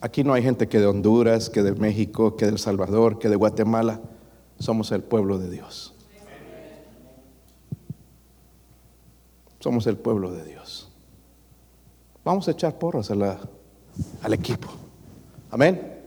[0.00, 3.28] Aquí no hay gente que de Honduras, que de México, que de El Salvador, que
[3.28, 4.00] de Guatemala.
[4.62, 5.92] Somos el pueblo de Dios.
[9.58, 10.88] Somos el pueblo de Dios.
[12.24, 14.68] Vamos a echar porras al equipo.
[15.50, 16.00] Amén.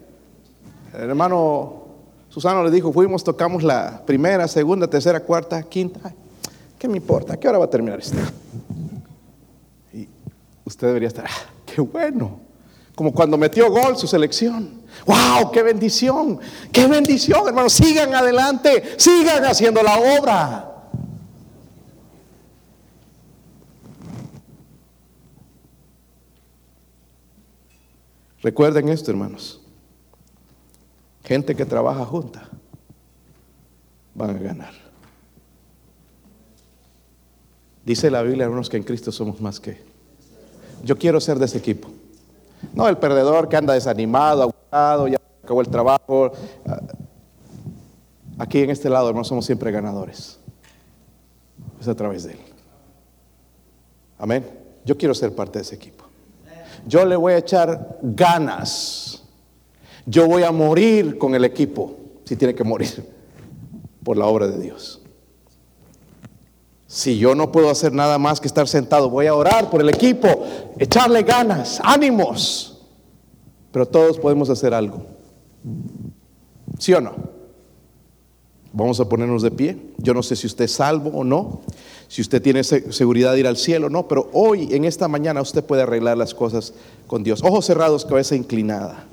[0.93, 1.83] El hermano
[2.29, 6.15] Susano le dijo, fuimos, tocamos la primera, segunda, tercera, cuarta, quinta.
[6.79, 7.35] ¿Qué me importa?
[7.35, 8.15] qué hora va a terminar esto?
[10.63, 12.39] usted debería estar, ah, qué bueno.
[12.95, 14.84] Como cuando metió gol su selección.
[15.05, 15.51] ¡Wow!
[15.51, 16.39] ¡Qué bendición!
[16.71, 17.73] ¡Qué bendición, hermanos!
[17.73, 20.71] Sigan adelante, sigan haciendo la obra.
[28.41, 29.61] Recuerden esto, hermanos.
[31.23, 32.47] Gente que trabaja junta
[34.13, 34.73] van a ganar.
[37.83, 39.95] Dice la Biblia, hermanos, que en Cristo somos más que
[40.85, 41.89] yo quiero ser de ese equipo.
[42.73, 46.31] No el perdedor que anda desanimado, agotado, ya acabó el trabajo.
[48.37, 50.39] Aquí en este lado, hermanos, somos siempre ganadores.
[51.79, 52.39] Es a través de Él.
[54.17, 54.45] Amén.
[54.83, 56.05] Yo quiero ser parte de ese equipo.
[56.87, 59.23] Yo le voy a echar ganas.
[60.05, 61.95] Yo voy a morir con el equipo,
[62.25, 63.11] si tiene que morir,
[64.03, 65.01] por la obra de Dios.
[66.95, 69.89] Si yo no puedo hacer nada más que estar sentado, voy a orar por el
[69.89, 70.29] equipo,
[70.79, 72.85] echarle ganas, ánimos.
[73.73, 75.05] Pero todos podemos hacer algo.
[76.79, 77.13] ¿Sí o no?
[78.71, 79.77] Vamos a ponernos de pie.
[79.97, 81.63] Yo no sé si usted es salvo o no,
[82.07, 85.41] si usted tiene seguridad de ir al cielo o no, pero hoy, en esta mañana,
[85.41, 86.73] usted puede arreglar las cosas
[87.07, 87.43] con Dios.
[87.43, 89.05] Ojos cerrados, cabeza inclinada.